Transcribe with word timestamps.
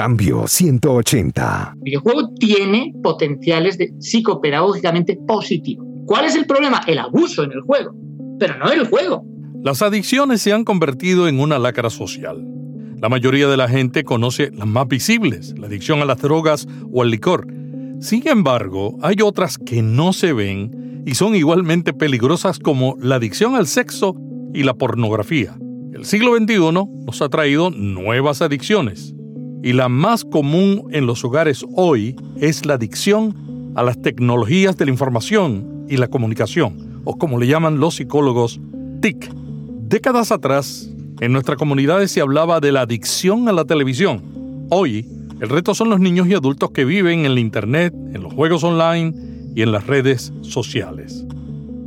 Cambio 0.00 0.48
180. 0.48 1.74
El 1.76 1.82
videojuego 1.82 2.30
tiene 2.38 2.94
potenciales 3.02 3.76
de 3.76 3.92
psicopedagógicamente 3.98 5.18
positivo. 5.28 5.84
¿Cuál 6.06 6.24
es 6.24 6.36
el 6.36 6.46
problema? 6.46 6.80
El 6.86 7.00
abuso 7.00 7.42
en 7.42 7.52
el 7.52 7.60
juego, 7.60 7.94
pero 8.38 8.56
no 8.56 8.72
el 8.72 8.88
juego. 8.88 9.26
Las 9.62 9.82
adicciones 9.82 10.40
se 10.40 10.54
han 10.54 10.64
convertido 10.64 11.28
en 11.28 11.38
una 11.38 11.58
lacra 11.58 11.90
social. 11.90 12.42
La 12.96 13.10
mayoría 13.10 13.46
de 13.46 13.58
la 13.58 13.68
gente 13.68 14.02
conoce 14.02 14.50
las 14.54 14.66
más 14.66 14.88
visibles, 14.88 15.52
la 15.58 15.66
adicción 15.66 16.00
a 16.00 16.06
las 16.06 16.22
drogas 16.22 16.66
o 16.90 17.02
al 17.02 17.10
licor. 17.10 17.46
Sin 18.00 18.26
embargo, 18.26 18.96
hay 19.02 19.16
otras 19.22 19.58
que 19.58 19.82
no 19.82 20.14
se 20.14 20.32
ven 20.32 21.02
y 21.04 21.14
son 21.14 21.34
igualmente 21.34 21.92
peligrosas 21.92 22.58
como 22.58 22.96
la 22.98 23.16
adicción 23.16 23.54
al 23.54 23.66
sexo 23.66 24.16
y 24.54 24.62
la 24.62 24.72
pornografía. 24.72 25.58
El 25.92 26.06
siglo 26.06 26.34
XXI 26.38 26.58
nos 27.04 27.20
ha 27.20 27.28
traído 27.28 27.68
nuevas 27.68 28.40
adicciones 28.40 29.14
y 29.62 29.72
la 29.72 29.88
más 29.88 30.24
común 30.24 30.88
en 30.90 31.06
los 31.06 31.24
hogares 31.24 31.64
hoy 31.74 32.16
es 32.36 32.64
la 32.64 32.74
adicción 32.74 33.72
a 33.74 33.82
las 33.82 34.00
tecnologías 34.00 34.76
de 34.76 34.86
la 34.86 34.90
información 34.90 35.84
y 35.88 35.96
la 35.96 36.08
comunicación, 36.08 37.02
o 37.04 37.16
como 37.18 37.38
le 37.38 37.46
llaman 37.46 37.78
los 37.78 37.96
psicólogos, 37.96 38.60
TIC. 39.00 39.30
Décadas 39.88 40.32
atrás, 40.32 40.90
en 41.20 41.32
nuestras 41.32 41.58
comunidades 41.58 42.10
se 42.10 42.20
hablaba 42.20 42.60
de 42.60 42.72
la 42.72 42.82
adicción 42.82 43.48
a 43.48 43.52
la 43.52 43.64
televisión. 43.64 44.66
Hoy, 44.70 45.06
el 45.40 45.48
reto 45.48 45.74
son 45.74 45.90
los 45.90 46.00
niños 46.00 46.28
y 46.28 46.34
adultos 46.34 46.70
que 46.70 46.84
viven 46.84 47.24
en 47.26 47.34
la 47.34 47.40
Internet, 47.40 47.94
en 48.14 48.22
los 48.22 48.32
juegos 48.32 48.64
online 48.64 49.14
y 49.54 49.62
en 49.62 49.72
las 49.72 49.86
redes 49.86 50.32
sociales. 50.42 51.24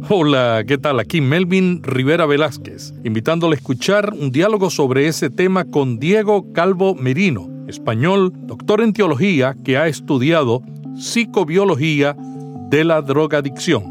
Hola, 0.09 0.63
¿qué 0.67 0.77
tal? 0.77 0.99
Aquí 0.99 1.21
Melvin 1.21 1.81
Rivera 1.81 2.25
Velázquez, 2.25 2.93
invitándole 3.05 3.55
a 3.55 3.57
escuchar 3.57 4.13
un 4.13 4.31
diálogo 4.31 4.69
sobre 4.69 5.07
ese 5.07 5.29
tema 5.29 5.63
con 5.65 5.97
Diego 5.97 6.51
Calvo 6.51 6.93
Merino, 6.93 7.52
español, 7.67 8.31
doctor 8.35 8.81
en 8.81 8.93
teología 8.93 9.55
que 9.63 9.77
ha 9.77 9.87
estudiado 9.87 10.61
psicobiología 10.95 12.15
de 12.69 12.83
la 12.83 13.01
drogadicción. 13.01 13.83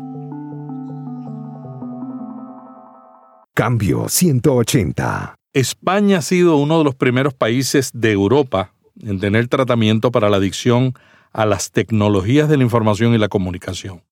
Cambio 3.55 4.09
180. 4.09 5.35
España 5.53 6.19
ha 6.19 6.23
sido 6.23 6.57
uno 6.57 6.79
de 6.79 6.85
los 6.85 6.95
primeros 6.95 7.35
países 7.35 7.91
de 7.93 8.13
Europa 8.13 8.73
en 9.01 9.21
tener 9.21 9.49
tratamiento 9.49 10.11
para 10.11 10.31
la 10.31 10.39
adicción 10.39 10.95
a 11.33 11.47
las 11.47 11.71
tecnologías 11.71 12.49
de 12.49 12.57
la 12.57 12.63
información 12.63 13.15
y 13.15 13.19
la 13.19 13.29
comunicación. 13.29 14.03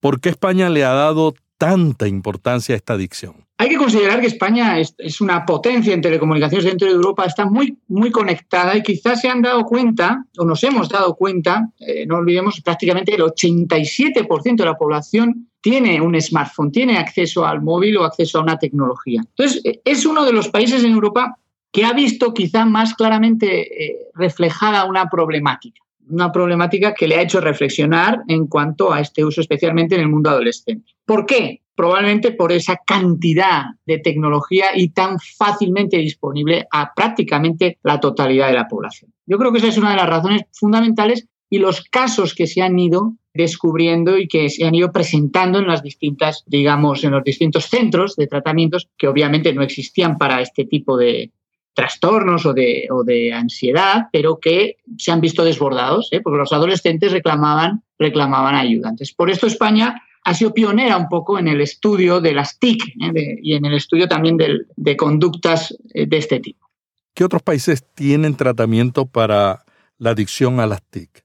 ¿Por 0.00 0.20
qué 0.20 0.30
España 0.30 0.68
le 0.70 0.84
ha 0.84 0.92
dado 0.92 1.34
tanta 1.60 2.08
importancia 2.08 2.74
a 2.74 2.76
esta 2.76 2.94
adicción? 2.94 3.34
Hay 3.58 3.68
que 3.68 3.76
considerar 3.76 4.18
que 4.22 4.28
España 4.28 4.78
es, 4.78 5.20
una 5.20 5.44
potencia 5.44 5.92
en 5.92 6.00
telecomunicaciones 6.00 6.64
dentro 6.64 6.88
de 6.88 6.94
Europa, 6.94 7.26
está 7.26 7.44
muy, 7.44 7.76
muy 7.88 8.10
conectada 8.10 8.74
y 8.74 8.82
quizás 8.82 9.20
se 9.20 9.28
han 9.28 9.42
dado 9.42 9.64
cuenta, 9.64 10.24
o 10.38 10.46
nos 10.46 10.64
hemos 10.64 10.88
dado 10.88 11.14
cuenta, 11.14 11.68
eh, 11.78 12.06
no 12.06 12.16
olvidemos, 12.16 12.62
prácticamente 12.62 13.14
el 13.14 13.20
87% 13.20 14.56
de 14.56 14.64
la 14.64 14.78
población 14.78 15.50
tiene 15.60 16.00
un 16.00 16.18
smartphone, 16.18 16.72
tiene 16.72 16.96
acceso 16.96 17.44
al 17.44 17.60
móvil 17.60 17.98
o 17.98 18.04
acceso 18.04 18.38
a 18.38 18.42
una 18.42 18.58
tecnología. 18.58 19.20
Entonces, 19.20 19.60
eh, 19.66 19.82
es 19.84 20.06
uno 20.06 20.24
de 20.24 20.32
los 20.32 20.48
países 20.48 20.82
en 20.82 20.92
Europa 20.92 21.36
que 21.70 21.84
ha 21.84 21.92
visto 21.92 22.32
quizá 22.32 22.64
más 22.64 22.94
claramente 22.94 23.84
eh, 23.84 24.08
reflejada 24.14 24.86
una 24.86 25.10
problemática 25.10 25.78
una 26.10 26.32
problemática 26.32 26.92
que 26.92 27.06
le 27.06 27.16
ha 27.16 27.22
hecho 27.22 27.40
reflexionar 27.40 28.22
en 28.28 28.46
cuanto 28.46 28.92
a 28.92 29.00
este 29.00 29.24
uso, 29.24 29.40
especialmente 29.40 29.94
en 29.94 30.02
el 30.02 30.08
mundo 30.08 30.30
adolescente. 30.30 30.92
¿Por 31.10 31.26
qué? 31.26 31.62
Probablemente 31.74 32.30
por 32.30 32.52
esa 32.52 32.76
cantidad 32.86 33.62
de 33.84 33.98
tecnología 33.98 34.66
y 34.76 34.90
tan 34.90 35.18
fácilmente 35.18 35.96
disponible 35.96 36.68
a 36.70 36.94
prácticamente 36.94 37.78
la 37.82 37.98
totalidad 37.98 38.46
de 38.46 38.52
la 38.52 38.68
población. 38.68 39.12
Yo 39.26 39.36
creo 39.36 39.50
que 39.50 39.58
esa 39.58 39.66
es 39.66 39.76
una 39.76 39.90
de 39.90 39.96
las 39.96 40.08
razones 40.08 40.42
fundamentales 40.52 41.26
y 41.48 41.58
los 41.58 41.82
casos 41.82 42.32
que 42.32 42.46
se 42.46 42.62
han 42.62 42.78
ido 42.78 43.14
descubriendo 43.34 44.18
y 44.18 44.28
que 44.28 44.48
se 44.50 44.64
han 44.64 44.76
ido 44.76 44.92
presentando 44.92 45.58
en 45.58 45.66
las 45.66 45.82
distintas, 45.82 46.44
digamos, 46.46 47.02
en 47.02 47.10
los 47.10 47.24
distintos 47.24 47.64
centros 47.64 48.14
de 48.14 48.28
tratamientos 48.28 48.88
que 48.96 49.08
obviamente 49.08 49.52
no 49.52 49.64
existían 49.64 50.16
para 50.16 50.40
este 50.40 50.64
tipo 50.64 50.96
de, 50.96 51.32
trastornos 51.74 52.46
o 52.46 52.52
de, 52.52 53.32
ansiedad, 53.32 54.06
pero 54.12 54.38
que 54.38 54.76
se 54.98 55.10
han 55.10 55.20
visto 55.20 55.44
desbordados, 55.44 56.08
¿eh? 56.12 56.20
porque 56.20 56.38
los 56.38 56.52
adolescentes 56.52 57.10
reclamaban, 57.10 57.82
reclamaban 57.98 58.54
ayuda. 58.54 58.90
Entonces, 58.90 59.14
por 59.14 59.30
esto 59.30 59.46
España 59.46 60.00
ha 60.22 60.34
sido 60.34 60.52
pionera 60.52 60.96
un 60.96 61.08
poco 61.08 61.38
en 61.38 61.48
el 61.48 61.60
estudio 61.60 62.20
de 62.20 62.34
las 62.34 62.58
TIC 62.58 62.82
¿eh? 63.14 63.38
y 63.42 63.54
en 63.54 63.64
el 63.64 63.74
estudio 63.74 64.08
también 64.08 64.36
de, 64.36 64.60
de 64.76 64.96
conductas 64.96 65.76
eh, 65.94 66.06
de 66.06 66.16
este 66.16 66.40
tipo. 66.40 66.68
¿Qué 67.14 67.24
otros 67.24 67.42
países 67.42 67.84
tienen 67.94 68.36
tratamiento 68.36 69.06
para 69.06 69.64
la 69.98 70.10
adicción 70.10 70.60
a 70.60 70.66
las 70.66 70.82
TIC? 70.82 71.24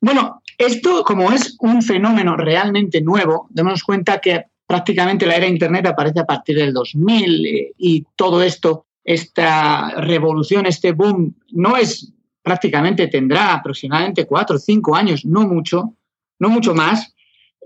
Bueno, 0.00 0.42
esto 0.56 1.02
como 1.04 1.32
es 1.32 1.56
un 1.60 1.82
fenómeno 1.82 2.36
realmente 2.36 3.00
nuevo, 3.00 3.46
demos 3.50 3.82
cuenta 3.82 4.20
que 4.20 4.44
prácticamente 4.66 5.26
la 5.26 5.36
era 5.36 5.46
Internet 5.46 5.86
aparece 5.86 6.20
a 6.20 6.26
partir 6.26 6.56
del 6.56 6.72
2000 6.72 7.74
y 7.76 8.06
todo 8.16 8.42
esto 8.42 8.86
esta 9.08 9.90
revolución, 10.02 10.66
este 10.66 10.92
boom, 10.92 11.34
no 11.52 11.78
es 11.78 12.12
prácticamente, 12.42 13.08
tendrá 13.08 13.54
aproximadamente 13.54 14.26
cuatro 14.26 14.56
o 14.56 14.58
cinco 14.58 14.94
años, 14.94 15.24
no 15.24 15.48
mucho, 15.48 15.94
no 16.38 16.50
mucho 16.50 16.74
más. 16.74 17.14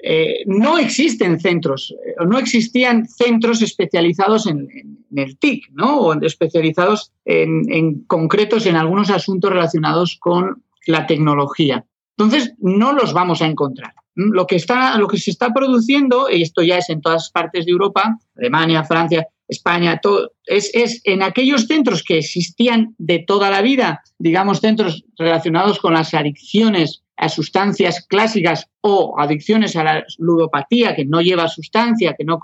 Eh, 0.04 0.42
no 0.46 0.78
existen 0.78 1.38
centros, 1.38 1.94
eh, 2.04 2.14
no 2.26 2.38
existían 2.38 3.06
centros 3.06 3.62
especializados 3.62 4.48
en, 4.48 4.68
el 5.14 5.38
TIC, 5.38 5.70
¿no? 5.72 6.00
O 6.00 6.20
especializados 6.22 7.12
en, 7.24 7.72
en 7.72 8.00
concretos 8.04 8.66
en 8.66 8.76
algunos 8.76 9.10
asuntos 9.10 9.52
relacionados 9.52 10.16
con 10.18 10.62
la 10.86 11.06
tecnología. 11.06 11.84
Entonces, 12.16 12.54
no 12.58 12.92
los 12.92 13.12
vamos 13.12 13.42
a 13.42 13.46
encontrar. 13.46 13.94
Lo 14.14 14.46
que, 14.46 14.56
está, 14.56 14.98
lo 14.98 15.08
que 15.08 15.16
se 15.16 15.30
está 15.30 15.52
produciendo, 15.54 16.28
y 16.30 16.42
esto 16.42 16.62
ya 16.62 16.76
es 16.76 16.90
en 16.90 17.00
todas 17.00 17.30
partes 17.30 17.64
de 17.64 17.72
Europa, 17.72 18.18
Alemania, 18.36 18.84
Francia, 18.84 19.26
España, 19.48 20.00
es, 20.46 21.00
en 21.04 21.22
aquellos 21.22 21.66
centros 21.66 22.02
que 22.02 22.18
existían 22.18 22.94
de 22.98 23.20
toda 23.20 23.50
la 23.50 23.62
vida, 23.62 24.02
digamos, 24.18 24.60
centros 24.60 25.04
relacionados 25.16 25.78
con 25.78 25.94
las 25.94 26.12
adicciones 26.12 27.02
a 27.22 27.28
sustancias 27.28 28.04
clásicas 28.08 28.68
o 28.80 29.14
adicciones 29.16 29.76
a 29.76 29.84
la 29.84 30.04
ludopatía, 30.18 30.96
que 30.96 31.04
no 31.04 31.20
lleva 31.20 31.46
sustancia, 31.46 32.16
que 32.18 32.24
no, 32.24 32.40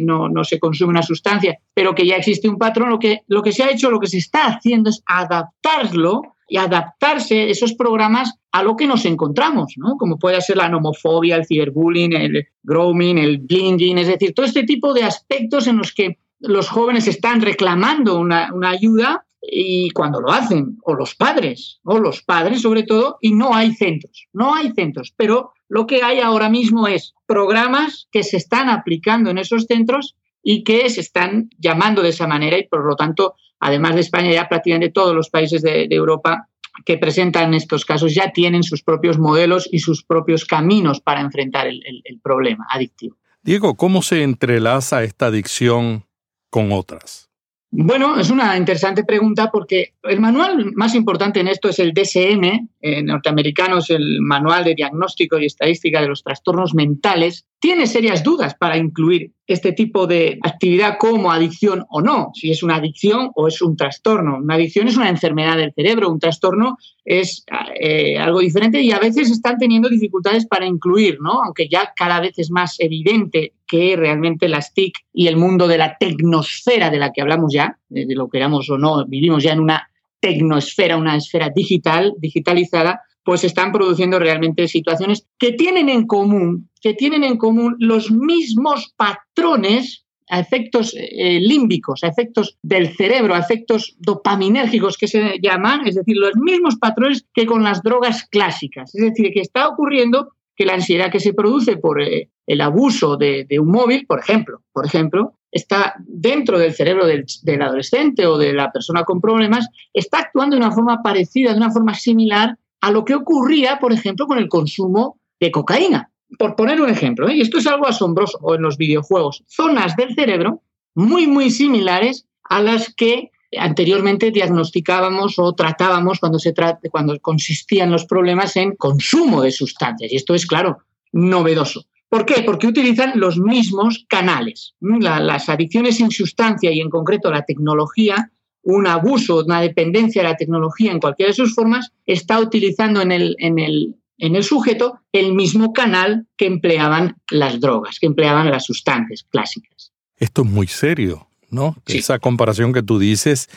no, 0.00 0.28
no, 0.30 0.44
se 0.44 0.58
consume 0.58 0.88
una 0.88 1.02
sustancia, 1.02 1.58
pero 1.74 1.94
que 1.94 2.06
ya 2.06 2.16
existe 2.16 2.48
un 2.48 2.56
patrón, 2.56 2.88
lo 2.88 2.98
que, 2.98 3.20
lo 3.28 3.42
que 3.42 3.52
se 3.52 3.62
ha 3.62 3.70
hecho, 3.70 3.90
lo 3.90 4.00
que 4.00 4.06
se 4.06 4.16
está 4.16 4.46
haciendo 4.46 4.88
es 4.88 5.02
adaptarlo 5.04 6.22
y 6.48 6.56
adaptarse 6.56 7.50
esos 7.50 7.74
programas 7.74 8.32
a 8.52 8.62
lo 8.62 8.74
que 8.74 8.86
nos 8.86 9.04
encontramos, 9.04 9.74
¿no? 9.76 9.96
Como 9.98 10.18
puede 10.18 10.40
ser 10.40 10.56
la 10.56 10.70
nomofobia, 10.70 11.36
el 11.36 11.46
ciberbullying, 11.46 12.14
el 12.14 12.46
grooming, 12.62 13.18
el 13.18 13.36
blinging, 13.38 13.98
es 13.98 14.06
decir, 14.06 14.32
todo 14.32 14.46
este 14.46 14.64
tipo 14.64 14.94
de 14.94 15.04
aspectos 15.04 15.66
en 15.66 15.76
los 15.76 15.92
que 15.92 16.16
los 16.40 16.70
jóvenes 16.70 17.06
están 17.06 17.42
reclamando 17.42 18.18
una, 18.18 18.50
ayuda 18.64 19.26
y 19.42 19.90
cuando 19.90 20.20
lo 20.20 20.30
hacen, 20.30 20.78
o 20.84 20.94
los 20.94 21.16
padres, 21.16 21.80
o 21.82 21.98
los 21.98 22.22
padres 22.22 22.62
sobre 22.62 22.84
todo, 22.84 23.18
y 23.20 23.34
no 23.34 23.54
hay 23.54 23.74
centros, 23.74 24.28
no 24.32 24.54
hay 24.54 24.72
centros, 24.72 25.12
pero 25.16 25.52
lo 25.68 25.86
que 25.86 26.02
hay 26.02 26.20
ahora 26.20 26.48
mismo 26.48 26.86
es 26.86 27.14
programas 27.26 28.08
que 28.12 28.22
se 28.22 28.36
están 28.36 28.68
aplicando 28.68 29.30
en 29.30 29.38
esos 29.38 29.64
centros 29.64 30.16
y 30.42 30.62
que 30.62 30.88
se 30.90 31.00
están 31.00 31.50
llamando 31.58 32.02
de 32.02 32.10
esa 32.10 32.26
manera 32.26 32.56
y 32.56 32.68
por 32.68 32.84
lo 32.84 32.94
tanto, 32.94 33.34
además 33.58 33.96
de 33.96 34.02
España, 34.02 34.30
ya 34.30 34.48
prácticamente 34.48 34.92
todos 34.92 35.14
los 35.14 35.28
países 35.28 35.62
de, 35.62 35.88
Europa 35.90 36.48
que 36.86 36.96
presentan 36.96 37.52
estos 37.52 37.84
casos 37.84 38.14
ya 38.14 38.32
tienen 38.32 38.62
sus 38.62 38.82
propios 38.82 39.18
modelos 39.18 39.68
y 39.70 39.80
sus 39.80 40.04
propios 40.04 40.44
caminos 40.44 41.00
para 41.00 41.20
enfrentar 41.20 41.66
el 41.66 42.20
problema 42.22 42.66
adictivo. 42.70 43.16
Diego, 43.42 43.74
¿cómo 43.76 44.02
se 44.02 44.22
entrelaza 44.22 45.02
esta 45.02 45.26
adicción 45.26 46.04
con 46.48 46.70
otras? 46.70 47.31
Bueno, 47.74 48.20
es 48.20 48.28
una 48.28 48.58
interesante 48.58 49.02
pregunta 49.02 49.50
porque 49.50 49.94
el 50.02 50.20
manual 50.20 50.72
más 50.74 50.94
importante 50.94 51.40
en 51.40 51.48
esto 51.48 51.70
es 51.70 51.78
el 51.78 51.94
DSM, 51.94 52.68
norteamericano 53.04 53.78
es 53.78 53.88
el 53.88 54.20
Manual 54.20 54.64
de 54.64 54.74
Diagnóstico 54.74 55.38
y 55.38 55.46
Estadística 55.46 56.02
de 56.02 56.08
los 56.08 56.22
Trastornos 56.22 56.74
Mentales, 56.74 57.46
tiene 57.62 57.86
serias 57.86 58.24
dudas 58.24 58.56
para 58.56 58.76
incluir 58.76 59.30
este 59.46 59.70
tipo 59.70 60.08
de 60.08 60.40
actividad 60.42 60.98
como 60.98 61.30
adicción 61.30 61.84
o 61.90 62.00
no, 62.00 62.32
si 62.34 62.50
es 62.50 62.64
una 62.64 62.74
adicción 62.74 63.30
o 63.36 63.46
es 63.46 63.62
un 63.62 63.76
trastorno. 63.76 64.38
Una 64.38 64.56
adicción 64.56 64.88
es 64.88 64.96
una 64.96 65.08
enfermedad 65.08 65.56
del 65.56 65.72
cerebro, 65.72 66.10
un 66.10 66.18
trastorno 66.18 66.76
es 67.04 67.44
eh, 67.78 68.18
algo 68.18 68.40
diferente 68.40 68.82
y 68.82 68.90
a 68.90 68.98
veces 68.98 69.30
están 69.30 69.58
teniendo 69.58 69.88
dificultades 69.88 70.44
para 70.44 70.66
incluir, 70.66 71.18
¿no? 71.20 71.40
aunque 71.40 71.68
ya 71.68 71.92
cada 71.94 72.18
vez 72.18 72.36
es 72.36 72.50
más 72.50 72.80
evidente 72.80 73.52
que 73.68 73.94
realmente 73.94 74.48
las 74.48 74.74
TIC 74.74 74.94
y 75.12 75.28
el 75.28 75.36
mundo 75.36 75.68
de 75.68 75.78
la 75.78 75.96
tecnosfera 75.98 76.90
de 76.90 76.98
la 76.98 77.12
que 77.12 77.22
hablamos 77.22 77.52
ya, 77.54 77.78
de 77.88 78.12
lo 78.16 78.28
queramos 78.28 78.68
o 78.70 78.76
no, 78.76 79.06
vivimos 79.06 79.44
ya 79.44 79.52
en 79.52 79.60
una 79.60 79.88
tecnosfera, 80.18 80.96
una 80.96 81.16
esfera 81.16 81.48
digital, 81.54 82.12
digitalizada, 82.18 83.02
pues 83.22 83.44
están 83.44 83.70
produciendo 83.70 84.18
realmente 84.18 84.66
situaciones 84.66 85.28
que 85.38 85.52
tienen 85.52 85.88
en 85.88 86.08
común, 86.08 86.68
que 86.82 86.94
tienen 86.94 87.24
en 87.24 87.38
común 87.38 87.76
los 87.78 88.10
mismos 88.10 88.92
patrones 88.96 90.04
a 90.28 90.40
efectos 90.40 90.94
eh, 90.96 91.40
límbicos, 91.40 92.02
a 92.02 92.08
efectos 92.08 92.58
del 92.62 92.94
cerebro, 92.96 93.34
a 93.34 93.38
efectos 93.38 93.96
dopaminérgicos 93.98 94.96
que 94.96 95.06
se 95.06 95.38
llaman, 95.42 95.86
es 95.86 95.94
decir, 95.94 96.16
los 96.16 96.34
mismos 96.36 96.76
patrones 96.76 97.24
que 97.34 97.46
con 97.46 97.62
las 97.62 97.82
drogas 97.82 98.24
clásicas. 98.30 98.94
Es 98.94 99.02
decir, 99.02 99.30
que 99.32 99.40
está 99.40 99.68
ocurriendo 99.68 100.32
que 100.56 100.66
la 100.66 100.74
ansiedad 100.74 101.10
que 101.10 101.20
se 101.20 101.34
produce 101.34 101.76
por 101.76 102.02
eh, 102.02 102.30
el 102.46 102.60
abuso 102.60 103.16
de, 103.16 103.46
un 103.60 103.68
móvil, 103.68 104.06
por 104.06 104.20
ejemplo, 104.20 104.62
por 104.72 104.86
ejemplo, 104.86 105.34
está 105.50 105.94
dentro 106.06 106.58
del 106.58 106.72
cerebro 106.72 107.06
del, 107.06 107.24
del, 107.42 107.62
adolescente 107.62 108.26
o 108.26 108.38
de 108.38 108.52
la 108.52 108.72
persona 108.72 109.04
con 109.04 109.20
problemas, 109.20 109.68
está 109.92 110.20
actuando 110.20 110.56
de 110.56 110.62
una 110.62 110.72
forma 110.72 111.02
parecida, 111.02 111.52
de 111.52 111.58
una 111.58 111.70
forma 111.70 111.94
similar 111.94 112.56
a 112.80 112.90
lo 112.90 113.04
que 113.04 113.14
ocurría, 113.14 113.78
por 113.78 113.92
ejemplo, 113.92 114.26
con 114.26 114.38
el 114.38 114.48
consumo 114.48 115.18
de 115.38 115.50
cocaína. 115.50 116.11
Por 116.38 116.56
poner 116.56 116.80
un 116.80 116.88
ejemplo, 116.88 117.28
¿eh? 117.28 117.36
y 117.36 117.40
esto 117.40 117.58
es 117.58 117.66
algo 117.66 117.86
asombroso 117.86 118.38
en 118.54 118.62
los 118.62 118.76
videojuegos, 118.76 119.44
zonas 119.46 119.96
del 119.96 120.14
cerebro 120.14 120.62
muy, 120.94 121.26
muy 121.26 121.50
similares 121.50 122.26
a 122.44 122.60
las 122.62 122.94
que 122.94 123.30
anteriormente 123.58 124.30
diagnosticábamos 124.30 125.38
o 125.38 125.52
tratábamos 125.54 126.18
cuando, 126.18 126.38
se 126.38 126.54
cuando 126.90 127.18
consistían 127.20 127.90
los 127.90 128.06
problemas 128.06 128.56
en 128.56 128.76
consumo 128.76 129.42
de 129.42 129.50
sustancias. 129.50 130.12
Y 130.12 130.16
esto 130.16 130.34
es, 130.34 130.46
claro, 130.46 130.78
novedoso. 131.12 131.84
¿Por 132.08 132.26
qué? 132.26 132.42
Porque 132.42 132.66
utilizan 132.66 133.12
los 133.14 133.38
mismos 133.38 134.04
canales. 134.08 134.74
las 134.80 135.48
adicciones 135.48 135.96
sin 135.96 136.10
sustancia 136.10 136.70
y 136.70 136.80
en 136.80 136.90
concreto 136.90 137.30
la 137.30 137.44
tecnología, 137.44 138.30
un 138.62 138.86
abuso, 138.86 139.42
una 139.44 139.60
dependencia 139.60 140.22
de 140.22 140.28
la 140.28 140.36
tecnología 140.36 140.92
en 140.92 141.00
cualquiera 141.00 141.30
de 141.30 141.36
sus 141.36 141.54
formas, 141.54 141.90
está 142.06 142.38
utilizando 142.38 143.00
en 143.00 143.12
el, 143.12 143.36
en 143.38 143.58
el, 143.58 143.96
en 144.18 144.36
el 144.36 144.44
sujeto 144.44 145.00
el 145.12 145.34
mismo 145.34 145.72
canal 145.72 146.26
que 146.36 146.46
empleaban 146.46 147.16
las 147.30 147.60
drogas, 147.60 147.98
que 147.98 148.06
empleaban 148.06 148.50
las 148.50 148.64
sustancias 148.64 149.26
clásicas. 149.28 149.92
Esto 150.16 150.42
es 150.42 150.48
muy 150.48 150.66
serio, 150.66 151.28
¿no? 151.50 151.76
Esa 151.86 152.18
comparación 152.18 152.72
que 152.72 152.82
tú 152.82 152.98
dices, 152.98 153.48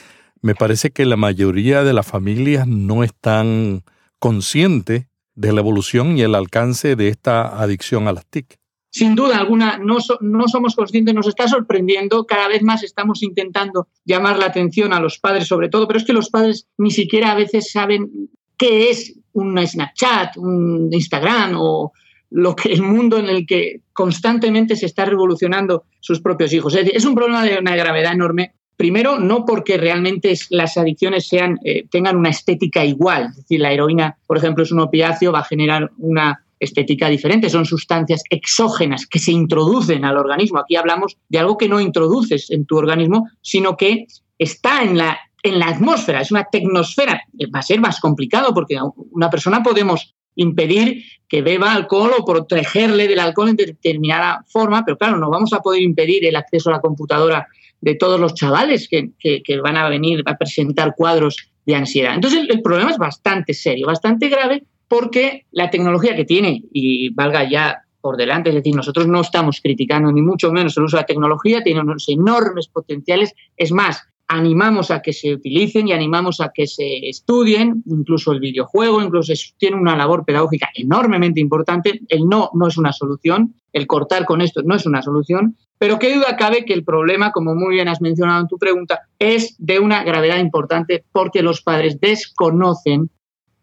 me 0.41 0.55
parece 0.55 0.91
que 0.91 1.05
la 1.05 1.17
mayoría 1.17 1.83
de 1.83 1.93
las 1.93 2.07
familias 2.07 2.67
no 2.67 3.03
están 3.03 3.83
conscientes 4.19 5.07
de 5.35 5.53
la 5.53 5.59
evolución 5.59 6.17
y 6.17 6.21
el 6.21 6.33
alcance 6.33 6.95
de 6.95 7.09
esta 7.09 7.61
adicción 7.61 8.07
a 8.07 8.13
las 8.13 8.25
TIC. 8.25 8.57
Sin 8.89 9.13
duda 9.13 9.37
alguna, 9.37 9.77
no, 9.77 9.97
no 10.21 10.47
somos 10.47 10.73
conscientes, 10.73 11.13
nos 11.13 11.27
está 11.27 11.49
sorprendiendo, 11.49 12.25
cada 12.25 12.47
vez 12.47 12.63
más 12.63 12.81
estamos 12.81 13.23
intentando 13.23 13.89
llamar 14.05 14.39
la 14.39 14.45
atención 14.45 14.93
a 14.93 15.01
los 15.01 15.19
padres 15.19 15.47
sobre 15.47 15.67
todo, 15.67 15.85
pero 15.85 15.99
es 15.99 16.05
que 16.05 16.13
los 16.13 16.29
padres 16.29 16.67
ni 16.77 16.91
siquiera 16.91 17.31
a 17.31 17.35
veces 17.35 17.71
saben 17.71 18.29
qué 18.57 18.89
es 18.89 19.19
un 19.35 19.57
Snapchat, 19.65 20.37
un 20.37 20.89
Instagram 20.91 21.55
o 21.57 21.91
lo 22.31 22.55
que 22.55 22.73
el 22.73 22.81
mundo 22.81 23.17
en 23.17 23.29
el 23.29 23.45
que 23.45 23.81
constantemente 23.93 24.75
se 24.75 24.87
está 24.87 25.05
revolucionando 25.05 25.83
sus 25.99 26.21
propios 26.21 26.51
hijos. 26.53 26.73
Es, 26.73 26.81
decir, 26.81 26.97
es 26.97 27.05
un 27.05 27.15
problema 27.15 27.43
de 27.43 27.57
una 27.59 27.75
gravedad 27.75 28.13
enorme. 28.13 28.53
Primero, 28.77 29.19
no 29.19 29.45
porque 29.45 29.77
realmente 29.77 30.33
las 30.49 30.77
adicciones 30.77 31.27
sean, 31.27 31.59
eh, 31.63 31.85
tengan 31.89 32.17
una 32.17 32.29
estética 32.29 32.83
igual. 32.83 33.27
Es 33.29 33.35
decir, 33.37 33.61
la 33.61 33.71
heroína, 33.71 34.17
por 34.27 34.37
ejemplo, 34.37 34.63
es 34.63 34.71
un 34.71 34.81
opiáceo, 34.81 35.31
va 35.31 35.39
a 35.39 35.45
generar 35.45 35.91
una 35.97 36.43
estética 36.59 37.07
diferente. 37.09 37.49
Son 37.49 37.65
sustancias 37.65 38.23
exógenas 38.29 39.05
que 39.05 39.19
se 39.19 39.31
introducen 39.31 40.03
al 40.03 40.17
organismo. 40.17 40.59
Aquí 40.59 40.75
hablamos 40.75 41.17
de 41.29 41.39
algo 41.39 41.57
que 41.57 41.69
no 41.69 41.79
introduces 41.79 42.49
en 42.51 42.65
tu 42.65 42.77
organismo, 42.77 43.29
sino 43.41 43.77
que 43.77 44.07
está 44.38 44.83
en 44.83 44.97
la 44.97 45.17
en 45.45 45.59
la 45.59 45.68
atmósfera, 45.68 46.21
es 46.21 46.31
una 46.31 46.45
tecnosfera. 46.45 47.21
Va 47.53 47.59
a 47.59 47.63
ser 47.63 47.80
más 47.80 48.00
complicado 48.00 48.53
porque 48.53 48.77
una 49.12 49.30
persona 49.30 49.62
podemos 49.62 50.15
impedir 50.36 51.03
que 51.27 51.42
beba 51.42 51.71
alcohol 51.71 52.12
o 52.18 52.25
protegerle 52.25 53.07
del 53.07 53.19
alcohol 53.19 53.50
en 53.50 53.56
determinada 53.56 54.44
forma, 54.47 54.83
pero 54.83 54.97
claro, 54.97 55.18
no 55.18 55.30
vamos 55.30 55.53
a 55.53 55.62
poder 55.62 55.81
impedir 55.81 56.25
el 56.25 56.36
acceso 56.36 56.69
a 56.69 56.74
la 56.74 56.81
computadora 56.81 57.47
de 57.80 57.95
todos 57.95 58.19
los 58.19 58.33
chavales 58.33 58.89
que, 58.89 59.59
van 59.62 59.77
a 59.77 59.88
venir 59.88 60.24
a 60.25 60.36
presentar 60.36 60.95
cuadros 60.95 61.51
de 61.65 61.75
ansiedad. 61.75 62.15
Entonces 62.15 62.41
el, 62.41 62.51
el, 62.51 62.62
problema 62.62 62.91
es 62.91 62.98
bastante 62.98 63.53
serio, 63.53 63.88
bastante 63.88 64.30
grave, 64.30 64.63
porque 64.88 65.45
la 65.51 65.69
tecnología 65.69 66.15
que 66.15 66.25
tiene, 66.25 66.63
y 66.74 67.09
valga 67.09 67.48
ya 67.50 67.83
por 68.01 68.18
delante, 68.18 68.50
es 68.50 68.56
decir, 68.56 68.75
nosotros 68.75 69.07
no 69.07 69.21
estamos 69.21 69.62
criticando 69.62 70.12
ni 70.12 70.21
mucho 70.21 70.51
menos 70.51 70.77
el 70.77 70.83
uso 70.83 70.98
de 70.98 71.01
la 71.01 71.07
tecnología, 71.07 71.63
tiene 71.63 71.81
unos 71.81 72.07
enormes 72.07 72.68
potenciales, 72.68 73.33
es 73.57 73.71
más, 73.71 74.03
animamos 74.27 74.92
a 74.92 75.01
que 75.01 75.13
se 75.13 75.33
utilicen 75.33 75.88
y 75.88 75.94
animamos 75.94 76.42
a 76.42 76.51
que 76.54 76.68
se 76.68 77.10
estudien, 77.10 77.83
incluso 77.86 78.31
el 78.31 78.39
videojuego, 78.39 79.01
incluso 79.01 79.33
tiene 79.57 79.77
una 79.77 79.95
labor 79.95 80.25
pedagógica 80.25 80.69
enormemente 80.74 81.39
importante. 81.39 82.01
El 82.07 82.27
no 82.27 82.50
no 82.54 82.68
es 82.68 82.77
una 82.77 82.92
solución, 82.92 83.56
el 83.74 83.88
cortar 83.88 84.25
con 84.25 84.42
esto 84.42 84.62
no 84.63 84.75
es 84.75 84.86
una 84.86 85.01
solución, 85.01 85.56
pero 85.77 86.00
qué 86.00 86.16
duda 86.16 86.38
cabe 86.38 86.66
que 86.66 86.74
el 86.74 86.83
problema, 86.83 87.31
como 87.31 87.54
muy 87.54 87.75
bien 87.75 87.88
has 87.88 88.01
mencionado 88.01 88.42
en 88.42 88.48
tu 88.48 88.57
pregunta, 88.57 89.01
es 89.19 89.56
de 89.60 89.80
una 89.80 90.04
gravedad 90.04 90.39
importante 90.39 91.04
porque 91.12 91.42
los 91.42 91.62
padres 91.62 92.00
desconocen 92.00 93.10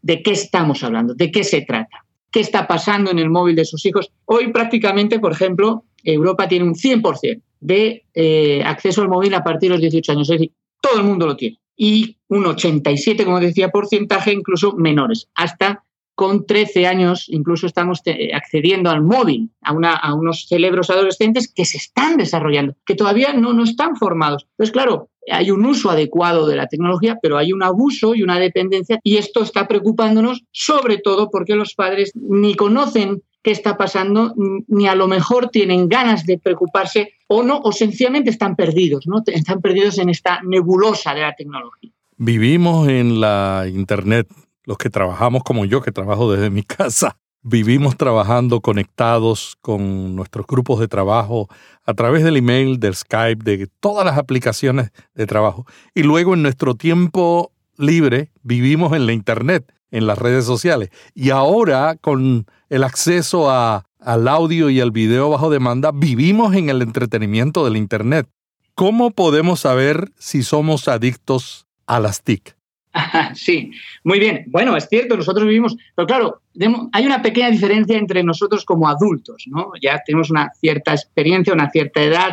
de 0.02 0.22
qué 0.22 0.32
estamos 0.32 0.82
hablando, 0.84 1.14
de 1.14 1.30
qué 1.30 1.44
se 1.44 1.62
trata, 1.62 2.04
qué 2.30 2.40
está 2.40 2.66
pasando 2.66 3.10
en 3.10 3.18
el 3.18 3.30
móvil 3.30 3.56
de 3.56 3.64
sus 3.64 3.84
hijos. 3.86 4.12
Hoy 4.26 4.52
prácticamente, 4.52 5.18
por 5.18 5.32
ejemplo, 5.32 5.84
Europa 6.02 6.48
tiene 6.48 6.64
un 6.64 6.74
100% 6.74 7.42
de 7.60 8.04
eh, 8.14 8.62
acceso 8.64 9.02
al 9.02 9.08
móvil 9.08 9.34
a 9.34 9.44
partir 9.44 9.70
de 9.70 9.76
los 9.76 9.80
18 9.80 10.12
años. 10.12 10.30
Es 10.30 10.38
decir, 10.38 10.52
todo 10.80 10.98
el 10.98 11.04
mundo 11.04 11.26
lo 11.26 11.36
tiene. 11.36 11.58
Y 11.76 12.18
un 12.28 12.46
87, 12.46 13.24
como 13.24 13.40
decía, 13.40 13.70
porcentaje 13.70 14.32
incluso 14.32 14.72
menores. 14.76 15.28
Hasta 15.34 15.84
con 16.14 16.44
13 16.44 16.86
años 16.86 17.26
incluso 17.28 17.66
estamos 17.66 18.02
accediendo 18.34 18.90
al 18.90 19.02
móvil, 19.02 19.50
a, 19.62 19.72
una, 19.72 20.00
unos 20.14 20.46
cerebros 20.46 20.90
adolescentes 20.90 21.50
que 21.52 21.64
se 21.64 21.78
están 21.78 22.16
desarrollando, 22.16 22.76
que 22.84 22.94
todavía 22.94 23.32
no, 23.32 23.52
no 23.52 23.64
están 23.64 23.96
formados. 23.96 24.46
Entonces, 24.50 24.72
claro, 24.72 25.08
hay 25.30 25.50
un 25.50 25.64
uso 25.64 25.90
adecuado 25.90 26.46
de 26.46 26.56
la 26.56 26.66
tecnología, 26.66 27.18
pero 27.22 27.38
hay 27.38 27.52
un 27.52 27.62
abuso 27.62 28.14
y 28.14 28.22
una 28.22 28.38
dependencia 28.38 28.98
y 29.02 29.16
esto 29.16 29.42
está 29.42 29.68
preocupándonos 29.68 30.44
sobre 30.50 30.98
todo 30.98 31.30
porque 31.30 31.54
los 31.54 31.74
padres 31.74 32.12
ni 32.14 32.54
conocen 32.54 33.22
qué 33.42 33.50
está 33.50 33.76
pasando, 33.76 34.34
ni 34.68 34.86
a 34.86 34.94
lo 34.94 35.08
mejor 35.08 35.48
tienen 35.48 35.88
ganas 35.88 36.24
de 36.24 36.38
preocuparse 36.38 37.14
o 37.26 37.42
no, 37.42 37.60
o 37.62 37.72
sencillamente 37.72 38.30
están 38.30 38.56
perdidos, 38.56 39.06
¿no? 39.06 39.22
Están 39.26 39.60
perdidos 39.60 39.98
en 39.98 40.08
esta 40.08 40.40
nebulosa 40.42 41.14
de 41.14 41.22
la 41.22 41.34
tecnología. 41.34 41.90
Vivimos 42.16 42.88
en 42.88 43.20
la 43.20 43.64
Internet, 43.68 44.28
los 44.64 44.78
que 44.78 44.90
trabajamos 44.90 45.42
como 45.42 45.64
yo, 45.64 45.82
que 45.82 45.90
trabajo 45.90 46.30
desde 46.30 46.50
mi 46.50 46.62
casa, 46.62 47.16
vivimos 47.42 47.96
trabajando 47.96 48.60
conectados 48.60 49.56
con 49.60 50.14
nuestros 50.14 50.46
grupos 50.46 50.78
de 50.78 50.88
trabajo 50.88 51.48
a 51.84 51.94
través 51.94 52.22
del 52.22 52.36
email, 52.36 52.78
del 52.78 52.94
Skype, 52.94 53.42
de 53.42 53.66
todas 53.80 54.06
las 54.06 54.18
aplicaciones 54.18 54.92
de 55.14 55.26
trabajo. 55.26 55.66
Y 55.94 56.04
luego 56.04 56.34
en 56.34 56.42
nuestro 56.42 56.74
tiempo 56.76 57.52
libre 57.76 58.30
vivimos 58.42 58.92
en 58.92 59.06
la 59.06 59.12
Internet, 59.12 59.72
en 59.92 60.08
las 60.08 60.18
redes 60.18 60.44
sociales. 60.44 60.90
Y 61.14 61.30
ahora 61.30 61.96
con 62.00 62.46
el 62.68 62.82
acceso 62.82 63.48
a, 63.50 63.84
al 64.00 64.26
audio 64.26 64.68
y 64.70 64.80
al 64.80 64.90
video 64.90 65.30
bajo 65.30 65.50
demanda, 65.50 65.92
vivimos 65.94 66.56
en 66.56 66.68
el 66.68 66.82
entretenimiento 66.82 67.64
del 67.64 67.76
Internet. 67.76 68.28
¿Cómo 68.74 69.12
podemos 69.12 69.60
saber 69.60 70.10
si 70.18 70.42
somos 70.42 70.88
adictos 70.88 71.66
a 71.86 72.00
las 72.00 72.22
TIC? 72.24 72.56
Sí, 73.34 73.70
muy 74.04 74.18
bien. 74.18 74.44
Bueno, 74.48 74.76
es 74.76 74.88
cierto, 74.88 75.16
nosotros 75.16 75.46
vivimos, 75.46 75.76
pero 75.94 76.06
claro, 76.06 76.42
hay 76.92 77.06
una 77.06 77.22
pequeña 77.22 77.50
diferencia 77.50 77.96
entre 77.96 78.22
nosotros 78.22 78.64
como 78.64 78.88
adultos, 78.88 79.44
¿no? 79.46 79.72
Ya 79.80 80.02
tenemos 80.04 80.30
una 80.30 80.50
cierta 80.60 80.92
experiencia, 80.92 81.52
una 81.52 81.70
cierta 81.70 82.02
edad, 82.02 82.30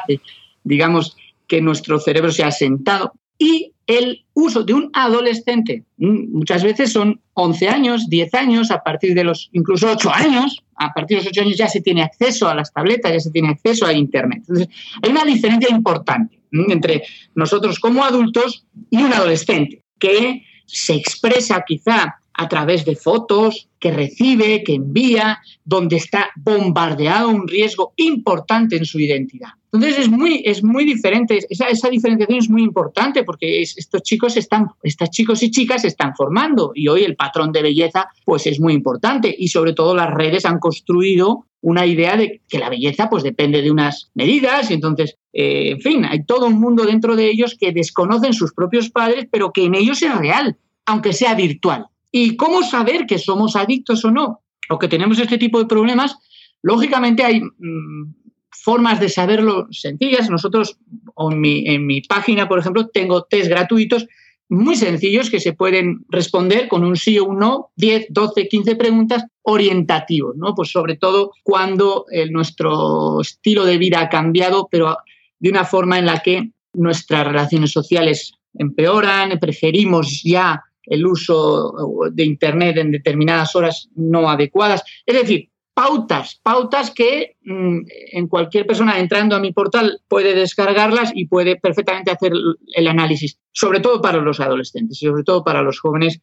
digamos 0.63 1.15
que 1.47 1.61
nuestro 1.61 1.99
cerebro 1.99 2.31
se 2.31 2.43
ha 2.43 2.51
sentado 2.51 3.13
y 3.39 3.74
el 3.88 4.24
uso 4.34 4.63
de 4.63 4.75
un 4.75 4.91
adolescente, 4.93 5.84
mm, 5.98 6.38
muchas 6.38 6.63
veces 6.63 6.91
son 6.91 7.19
11 7.34 7.69
años, 7.69 8.08
10 8.08 8.34
años, 8.36 8.69
a 8.69 8.84
partir 8.84 9.15
de 9.15 9.24
los 9.24 9.50
incluso 9.53 9.89
8 9.89 10.13
años, 10.13 10.63
a 10.75 10.93
partir 10.93 11.17
de 11.17 11.24
los 11.24 11.31
8 11.31 11.41
años 11.41 11.58
ya 11.58 11.67
se 11.67 11.81
tiene 11.81 12.03
acceso 12.03 12.48
a 12.48 12.53
las 12.53 12.72
tabletas, 12.72 13.12
ya 13.12 13.19
se 13.19 13.31
tiene 13.31 13.50
acceso 13.50 13.88
a 13.88 13.93
Internet. 13.93 14.39
Entonces, 14.41 14.67
hay 15.01 15.10
una 15.10 15.25
diferencia 15.25 15.69
importante 15.72 16.39
mm, 16.51 16.72
entre 16.72 17.03
nosotros 17.34 17.79
como 17.79 18.03
adultos 18.03 18.67
y 18.91 18.98
un 18.98 19.13
adolescente, 19.13 19.81
que 19.98 20.43
se 20.67 20.93
expresa 20.93 21.63
quizá 21.65 22.22
a 22.39 22.48
través 22.48 22.86
de 22.86 22.96
fotos 22.96 23.67
que 23.79 23.91
recibe, 23.91 24.63
que 24.63 24.75
envía, 24.75 25.39
donde 25.65 25.98
está 25.98 26.29
bombardeado 26.38 27.27
un 27.27 27.46
riesgo 27.46 27.91
importante 27.98 28.77
en 28.77 28.86
su 28.86 28.98
identidad. 28.98 29.50
Entonces 29.74 30.00
es 30.00 30.10
muy, 30.10 30.41
es 30.46 30.63
muy 30.63 30.86
diferente, 30.86 31.39
esa, 31.50 31.67
esa 31.67 31.89
diferenciación 31.89 32.39
es 32.39 32.50
muy 32.50 32.63
importante 32.63 33.25
porque 33.25 33.62
estos 33.62 34.03
chicos 34.03 34.38
están, 34.38 34.67
estos 34.84 35.10
chicos 35.10 35.43
y 35.43 35.51
chicas 35.51 35.81
se 35.81 35.89
están 35.89 36.15
formando 36.15 36.72
y 36.74 36.88
hoy 36.88 37.03
el 37.03 37.17
patrón 37.17 37.51
de 37.51 37.62
belleza 37.62 38.08
pues 38.24 38.48
es 38.48 38.58
muy 38.62 38.72
importante 38.74 39.36
y 39.38 39.50
sobre 39.50 39.74
todo 39.74 39.93
las 39.93 40.10
redes 40.10 40.46
han 40.46 40.60
construido 40.60 41.46
una 41.60 41.86
idea 41.86 42.15
de 42.15 42.41
que 42.48 42.58
la 42.58 42.69
belleza 42.69 43.10
pues 43.10 43.22
depende 43.22 43.62
de 43.62 43.69
unas 43.69 44.12
medidas 44.13 44.72
y 44.72 44.75
entonces, 44.75 45.17
eh, 45.34 45.72
en 45.72 45.81
fin, 45.81 46.05
hay 46.05 46.24
todo 46.24 46.48
un 46.48 46.58
mundo 46.62 46.86
dentro 46.86 47.17
de 47.17 47.29
ellos 47.29 47.58
que 47.60 47.74
desconocen 47.74 48.31
sus 48.31 48.53
propios 48.53 48.89
padres 48.89 49.27
pero 49.29 49.51
que 49.51 49.65
en 49.65 49.75
ellos 49.75 50.01
es 50.01 50.15
real, 50.15 50.55
aunque 50.86 51.12
sea 51.12 51.36
virtual. 51.36 51.88
¿Y 52.11 52.35
cómo 52.35 52.63
saber 52.63 53.05
que 53.05 53.19
somos 53.19 53.55
adictos 53.55 54.03
o 54.05 54.11
no? 54.11 54.41
O 54.69 54.79
que 54.79 54.87
tenemos 54.87 55.19
este 55.19 55.37
tipo 55.37 55.59
de 55.59 55.65
problemas. 55.65 56.15
Lógicamente 56.61 57.23
hay 57.23 57.41
mm, 57.41 58.13
formas 58.51 58.99
de 58.99 59.09
saberlo 59.09 59.67
sencillas. 59.71 60.29
Nosotros, 60.29 60.77
en 61.17 61.85
mi, 61.85 62.01
página, 62.01 62.47
por 62.47 62.59
ejemplo, 62.59 62.87
tengo 62.87 63.23
test 63.23 63.49
gratuitos 63.49 64.07
muy 64.51 64.75
sencillos 64.75 65.29
que 65.29 65.39
se 65.39 65.53
pueden 65.53 66.05
responder 66.09 66.67
con 66.67 66.83
un 66.83 66.95
sí 66.95 67.19
o 67.19 67.25
un 67.25 67.37
no, 67.37 67.69
10, 67.75 68.07
12, 68.09 68.47
15 68.47 68.75
preguntas 68.75 69.23
orientativos, 69.43 70.35
¿no? 70.37 70.55
Pues 70.55 70.71
sobre 70.71 70.97
todo 70.97 71.33
cuando 71.43 72.05
nuestro 72.31 73.21
estilo 73.21 73.63
de 73.63 73.77
vida 73.77 74.01
ha 74.01 74.09
cambiado, 74.09 74.67
pero 74.71 74.97
de 75.39 75.49
una 75.51 75.65
forma 75.65 75.99
en 75.99 76.07
la 76.07 76.19
que 76.23 76.49
nuestras 76.73 77.27
relaciones 77.27 77.71
sociales 77.71 78.33
empeoran, 78.55 79.37
preferimos 79.39 80.21
ya 80.23 80.63
el 80.89 81.05
uso 81.05 81.74
de 82.12 82.25
Internet 82.25 82.77
en 82.77 82.91
determinadas 82.91 83.55
horas 83.55 83.89
no 83.96 84.29
adecuadas. 84.29 84.84
Es 85.05 85.22
decir, 85.22 85.50
pautas, 85.79 86.39
pautas 86.43 86.91
que 86.91 87.38
mm, 87.46 87.77
en 88.12 88.27
cualquier 88.27 88.67
persona 88.67 89.00
entrando 89.00 89.36
a 89.36 89.39
mi 89.39 89.53
portal 89.53 90.01
puede 90.10 90.36
descargarlas 90.36 91.12
y 91.15 91.27
puede 91.27 91.55
perfectamente 91.55 92.12
hacer 92.12 92.34
el 92.75 92.88
análisis, 92.88 93.39
sobre 93.53 93.79
todo 93.79 94.01
para 94.01 94.19
los 94.19 94.41
adolescentes, 94.41 95.00
sobre 95.00 95.24
todo 95.24 95.41
para 95.43 95.62
los 95.62 95.79
jóvenes, 95.79 96.19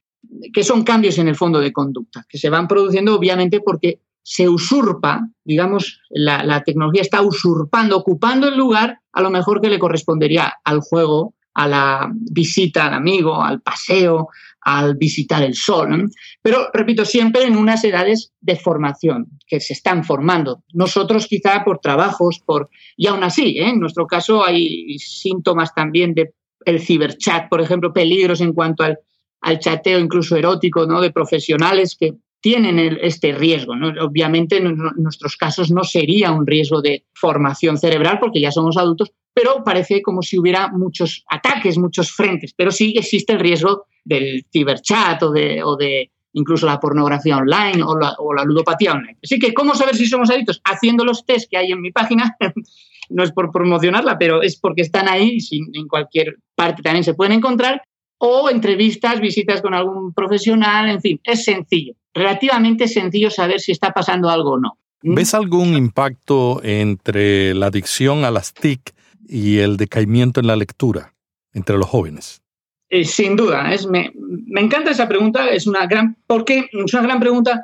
que 0.52 0.62
son 0.62 0.82
cambios 0.82 1.16
en 1.18 1.28
el 1.28 1.36
fondo 1.36 1.60
de 1.60 1.72
conducta, 1.72 2.26
que 2.28 2.36
se 2.36 2.50
van 2.50 2.68
produciendo 2.68 3.14
obviamente 3.14 3.60
porque 3.60 4.00
se 4.22 4.46
usurpa, 4.46 5.26
digamos, 5.44 6.00
la, 6.10 6.42
la 6.44 6.62
tecnología 6.62 7.00
está 7.00 7.22
usurpando, 7.22 7.96
ocupando 7.96 8.48
el 8.48 8.58
lugar 8.58 8.98
a 9.12 9.22
lo 9.22 9.30
mejor 9.30 9.62
que 9.62 9.70
le 9.70 9.78
correspondería 9.78 10.52
al 10.64 10.80
juego, 10.80 11.34
a 11.54 11.66
la 11.66 12.12
visita 12.12 12.86
al 12.86 12.94
amigo, 12.94 13.42
al 13.42 13.62
paseo, 13.62 14.28
al 14.66 14.96
visitar 14.96 15.44
el 15.44 15.54
sol. 15.54 16.10
Pero, 16.42 16.70
repito, 16.72 17.04
siempre 17.04 17.44
en 17.44 17.56
unas 17.56 17.84
edades 17.84 18.32
de 18.40 18.56
formación, 18.56 19.28
que 19.46 19.60
se 19.60 19.74
están 19.74 20.02
formando. 20.02 20.64
Nosotros 20.72 21.28
quizá 21.28 21.62
por 21.64 21.78
trabajos, 21.78 22.40
por 22.44 22.68
y 22.96 23.06
aún 23.06 23.22
así, 23.22 23.58
¿eh? 23.60 23.68
en 23.68 23.78
nuestro 23.78 24.08
caso 24.08 24.44
hay 24.44 24.98
síntomas 24.98 25.72
también 25.72 26.14
de 26.14 26.34
el 26.64 26.80
ciberchat, 26.80 27.48
por 27.48 27.60
ejemplo, 27.60 27.92
peligros 27.92 28.40
en 28.40 28.52
cuanto 28.52 28.82
al, 28.82 28.98
al 29.40 29.60
chateo 29.60 30.00
incluso 30.00 30.34
erótico, 30.34 30.84
¿no? 30.84 31.00
De 31.00 31.12
profesionales 31.12 31.96
que 31.96 32.14
tienen 32.46 32.78
este 33.02 33.32
riesgo. 33.32 33.72
Obviamente 34.00 34.58
en 34.58 34.78
nuestros 34.98 35.36
casos 35.36 35.72
no 35.72 35.82
sería 35.82 36.30
un 36.30 36.46
riesgo 36.46 36.80
de 36.80 37.04
formación 37.12 37.76
cerebral 37.76 38.20
porque 38.20 38.40
ya 38.40 38.52
somos 38.52 38.76
adultos, 38.76 39.10
pero 39.34 39.64
parece 39.64 40.00
como 40.00 40.22
si 40.22 40.38
hubiera 40.38 40.68
muchos 40.68 41.24
ataques, 41.28 41.76
muchos 41.76 42.12
frentes, 42.12 42.54
pero 42.56 42.70
sí 42.70 42.94
existe 42.96 43.32
el 43.32 43.40
riesgo 43.40 43.86
del 44.04 44.46
ciberchat 44.52 45.20
o 45.24 45.32
de, 45.32 45.60
o 45.64 45.74
de 45.74 46.12
incluso 46.34 46.66
la 46.66 46.78
pornografía 46.78 47.36
online 47.36 47.82
o 47.82 47.98
la, 47.98 48.14
o 48.16 48.32
la, 48.32 48.44
ludopatía 48.44 48.92
online. 48.92 49.18
Así 49.24 49.40
que, 49.40 49.52
¿cómo 49.52 49.74
saber 49.74 49.96
si 49.96 50.06
somos 50.06 50.30
adictos? 50.30 50.60
Haciendo 50.62 51.04
los 51.04 51.26
test 51.26 51.50
que 51.50 51.56
hay 51.56 51.72
en 51.72 51.80
mi 51.80 51.90
página, 51.90 52.36
no 53.10 53.24
es 53.24 53.32
por 53.32 53.50
promocionarla, 53.50 54.18
pero 54.18 54.40
es 54.40 54.56
porque 54.56 54.82
están 54.82 55.08
ahí 55.08 55.38
en 55.50 55.88
cualquier 55.88 56.36
parte 56.54 56.80
también 56.82 57.02
se 57.02 57.14
pueden 57.14 57.32
encontrar, 57.32 57.82
o 58.18 58.50
entrevistas, 58.50 59.20
visitas 59.20 59.60
con 59.60 59.74
algún 59.74 60.12
profesional, 60.12 60.88
en 60.88 61.00
fin, 61.00 61.20
es 61.24 61.44
sencillo, 61.44 61.94
relativamente 62.14 62.88
sencillo 62.88 63.30
saber 63.30 63.60
si 63.60 63.72
está 63.72 63.92
pasando 63.92 64.30
algo 64.30 64.52
o 64.52 64.58
no. 64.58 64.78
¿Mm? 65.02 65.14
¿Ves 65.14 65.34
algún 65.34 65.74
impacto 65.74 66.60
entre 66.62 67.54
la 67.54 67.66
adicción 67.66 68.24
a 68.24 68.30
las 68.30 68.54
TIC 68.54 68.94
y 69.28 69.58
el 69.58 69.76
decaimiento 69.76 70.40
en 70.40 70.46
la 70.46 70.56
lectura 70.56 71.14
entre 71.52 71.76
los 71.76 71.88
jóvenes? 71.88 72.42
Eh, 72.88 73.04
sin 73.04 73.36
duda, 73.36 73.72
es, 73.74 73.86
me, 73.86 74.12
me, 74.14 74.60
encanta 74.60 74.92
esa 74.92 75.08
pregunta, 75.08 75.48
es 75.48 75.66
una 75.66 75.86
gran, 75.86 76.16
porque, 76.26 76.68
es 76.72 76.94
una 76.94 77.02
gran 77.02 77.18
pregunta 77.18 77.62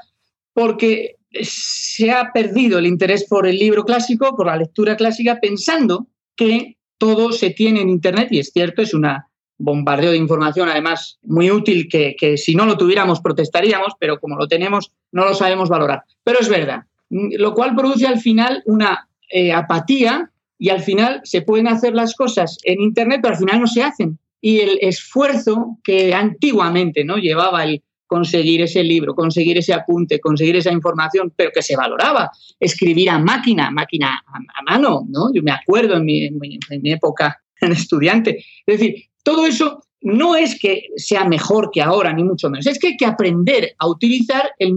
porque 0.53 1.17
se 1.31 2.11
ha 2.11 2.33
perdido 2.33 2.79
el 2.79 2.87
interés 2.87 3.25
por 3.25 3.47
el 3.47 3.57
libro 3.57 3.85
clásico, 3.85 4.37
por 4.37 4.47
la 4.47 4.57
lectura 4.57 4.97
clásica, 4.97 5.39
pensando 5.41 6.09
que 6.37 6.77
todo 6.99 7.33
se 7.33 7.51
tiene 7.51 7.81
en 7.81 7.89
Internet, 7.89 8.29
y 8.31 8.39
es 8.39 8.51
cierto, 8.53 8.83
es 8.83 8.95
una 8.95 9.29
bombardeo 9.59 10.11
de 10.11 10.17
información, 10.17 10.69
además 10.69 11.19
muy 11.23 11.51
útil, 11.51 11.89
que, 11.89 12.17
que 12.19 12.37
si 12.37 12.55
no 12.55 12.67
lo 12.67 12.77
tuviéramos 12.77 13.21
protestaríamos, 13.21 13.95
pero 13.99 14.19
como 14.19 14.37
lo 14.37 14.49
tenemos 14.49 14.93
no 15.13 15.25
lo 15.25 15.35
sabemos 15.35 15.69
valorar. 15.69 16.03
Pero 16.25 16.41
es 16.41 16.49
verdad, 16.49 16.85
lo 17.11 17.55
cual 17.55 17.75
produce 17.77 18.07
al 18.07 18.21
final 18.21 18.63
una 18.67 19.09
eh, 19.31 19.53
apatía 19.53 20.31
y 20.59 20.71
al 20.71 20.81
final 20.81 21.21
se 21.25 21.43
pueden 21.43 21.69
hacer 21.69 21.95
las 21.95 22.15
cosas 22.15 22.59
en 22.65 22.81
Internet, 22.81 23.21
pero 23.23 23.35
al 23.35 23.41
final 23.41 23.61
no 23.61 23.67
se 23.67 23.83
hacen. 23.83 24.19
Y 24.41 24.61
el 24.61 24.79
esfuerzo 24.81 25.79
que 25.85 26.15
antiguamente 26.15 27.05
¿no? 27.05 27.17
llevaba 27.17 27.65
el 27.65 27.83
conseguir 28.07 28.61
ese 28.61 28.83
libro, 28.83 29.15
conseguir 29.15 29.57
ese 29.57 29.73
apunte, 29.73 30.21
conseguir 30.21 30.57
esa 30.57 30.71
información, 30.71 31.33
pero 31.35 31.51
que 31.55 31.63
se 31.63 31.77
valoraba, 31.77 32.31
escribir 32.61 33.09
a 33.09 33.19
máquina, 33.19 33.71
máquina 33.71 34.23
a, 34.27 34.63
mano, 34.71 35.07
¿no? 35.09 35.33
Yo 35.33 35.43
me 35.43 35.51
acuerdo 35.51 35.97
en 35.97 36.05
mi, 36.05 36.27
en 36.27 36.83
mi 36.83 36.93
época 36.93 37.43
estudiante. 37.61 38.45
Es 38.67 38.79
decir, 38.79 39.07
todo 39.23 39.47
eso 39.47 39.83
no 40.01 40.37
es 40.37 40.59
que 40.59 40.87
sea 40.97 41.25
mejor 41.25 41.71
que 41.73 41.81
ahora, 41.81 42.13
ni 42.13 42.25
mucho 42.25 42.51
menos, 42.51 42.67
es 42.67 42.79
que 42.79 42.89
hay 42.89 42.97
que 42.97 43.07
aprender 43.07 43.75
a 43.79 43.89
utilizar 43.89 44.51
el, 44.59 44.75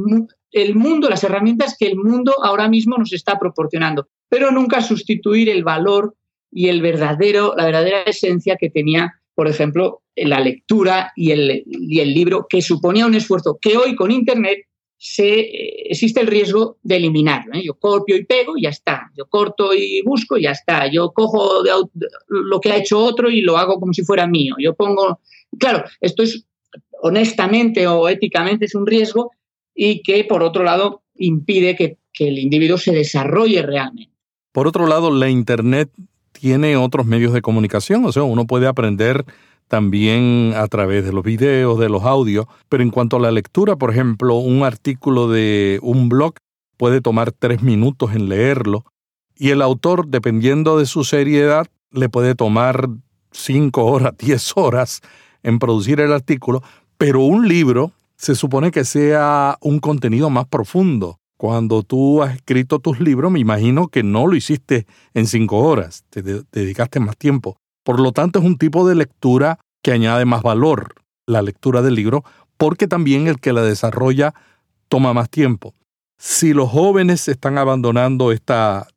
el 0.51 0.75
mundo, 0.75 1.09
las 1.09 1.23
herramientas 1.23 1.75
que 1.77 1.87
el 1.87 1.95
mundo 1.95 2.33
ahora 2.43 2.69
mismo 2.69 2.97
nos 2.97 3.11
está 3.11 3.39
proporcionando, 3.39 4.07
pero 4.29 4.51
nunca 4.51 4.81
sustituir 4.81 5.49
el 5.49 5.63
valor 5.63 6.15
y 6.51 6.69
el 6.69 6.81
verdadero, 6.81 7.53
la 7.57 7.65
verdadera 7.65 8.03
esencia 8.03 8.55
que 8.55 8.69
tenía, 8.69 9.13
por 9.33 9.47
ejemplo, 9.47 10.01
la 10.15 10.39
lectura 10.39 11.11
y 11.15 11.31
el, 11.31 11.63
y 11.65 11.99
el 11.99 12.13
libro, 12.13 12.45
que 12.47 12.61
suponía 12.61 13.05
un 13.05 13.15
esfuerzo 13.15 13.57
que 13.59 13.77
hoy 13.77 13.95
con 13.95 14.11
Internet 14.11 14.59
se, 15.07 15.91
existe 15.91 16.19
el 16.19 16.27
riesgo 16.27 16.77
de 16.81 16.95
eliminarlo. 16.95 17.53
¿eh? 17.53 17.63
Yo 17.63 17.75
copio 17.75 18.15
y 18.15 18.25
pego 18.25 18.57
y 18.57 18.63
ya 18.63 18.69
está. 18.69 19.11
Yo 19.15 19.27
corto 19.27 19.71
y 19.71 20.01
busco 20.01 20.35
y 20.35 20.43
ya 20.43 20.51
está. 20.51 20.91
Yo 20.91 21.11
cojo 21.11 21.61
de, 21.61 21.69
lo 22.27 22.59
que 22.59 22.71
ha 22.71 22.77
hecho 22.77 22.97
otro 22.97 23.29
y 23.29 23.41
lo 23.41 23.57
hago 23.57 23.79
como 23.79 23.93
si 23.93 24.03
fuera 24.03 24.25
mío. 24.25 24.55
Yo 24.57 24.73
pongo, 24.73 25.19
claro, 25.59 25.83
esto 26.01 26.23
es 26.23 26.47
honestamente 27.03 27.85
o 27.85 28.09
éticamente 28.09 28.65
es 28.65 28.73
un 28.73 28.87
riesgo 28.87 29.31
y 29.75 30.01
que 30.01 30.23
por 30.23 30.41
otro 30.41 30.63
lado 30.63 31.03
impide 31.15 31.75
que, 31.75 31.99
que 32.11 32.29
el 32.29 32.39
individuo 32.39 32.79
se 32.79 32.91
desarrolle 32.91 33.61
realmente. 33.61 34.11
Por 34.51 34.67
otro 34.67 34.87
lado, 34.87 35.11
la 35.11 35.29
Internet 35.29 35.91
tiene 36.31 36.77
otros 36.77 37.05
medios 37.05 37.31
de 37.31 37.43
comunicación, 37.43 38.05
o 38.05 38.11
sea, 38.11 38.23
uno 38.23 38.47
puede 38.47 38.65
aprender 38.65 39.23
también 39.67 40.53
a 40.55 40.67
través 40.67 41.05
de 41.05 41.11
los 41.11 41.23
videos, 41.23 41.79
de 41.79 41.89
los 41.89 42.03
audios, 42.03 42.45
pero 42.69 42.83
en 42.83 42.91
cuanto 42.91 43.17
a 43.17 43.19
la 43.19 43.31
lectura, 43.31 43.75
por 43.75 43.91
ejemplo, 43.91 44.35
un 44.35 44.63
artículo 44.63 45.27
de 45.27 45.79
un 45.81 46.09
blog 46.09 46.35
puede 46.77 47.01
tomar 47.01 47.31
tres 47.31 47.61
minutos 47.61 48.13
en 48.13 48.29
leerlo 48.29 48.85
y 49.37 49.49
el 49.49 49.61
autor, 49.61 50.07
dependiendo 50.07 50.77
de 50.77 50.85
su 50.85 51.03
seriedad, 51.03 51.67
le 51.91 52.09
puede 52.09 52.35
tomar 52.35 52.89
cinco 53.31 53.85
horas, 53.85 54.13
diez 54.19 54.53
horas 54.55 55.01
en 55.43 55.59
producir 55.59 55.99
el 55.99 56.13
artículo, 56.13 56.63
pero 56.97 57.21
un 57.21 57.47
libro 57.47 57.91
se 58.17 58.35
supone 58.35 58.71
que 58.71 58.85
sea 58.85 59.57
un 59.61 59.79
contenido 59.79 60.29
más 60.29 60.47
profundo. 60.47 61.19
Cuando 61.37 61.83
tú 61.83 62.23
has 62.23 62.35
escrito 62.35 62.79
tus 62.79 63.01
libros, 63.01 63.29
me 63.29 63.39
imagino 63.39 63.89
que 63.89 64.03
no 64.03 64.25
lo 64.25 64.35
hiciste 64.35 64.87
en 65.13 65.27
cinco 65.27 65.57
horas, 65.59 66.05
te, 66.09 66.21
dedicaste 66.23 67.01
más 67.01 67.17
tiempo. 67.17 67.57
Por 67.85 67.99
lo 67.99 68.11
tanto, 68.11 68.39
es 68.39 68.45
un 68.45 68.57
tipo 68.57 68.87
de 68.87 68.95
lectura 68.95 69.59
que 69.83 69.91
añade 69.91 70.25
más 70.25 70.41
valor, 70.41 70.95
la 71.27 71.43
lectura 71.43 71.83
del 71.83 71.93
libro, 71.93 72.23
porque 72.57 72.87
también 72.87 73.27
el 73.27 73.39
que 73.39 73.53
la 73.53 73.61
desarrolla 73.61 74.33
toma 74.89 75.13
más 75.13 75.29
tiempo. 75.29 75.75
Si 76.17 76.51
los 76.53 76.71
jóvenes 76.71 77.27
están 77.27 77.59
abandonando 77.59 78.31
esta, 78.31 78.87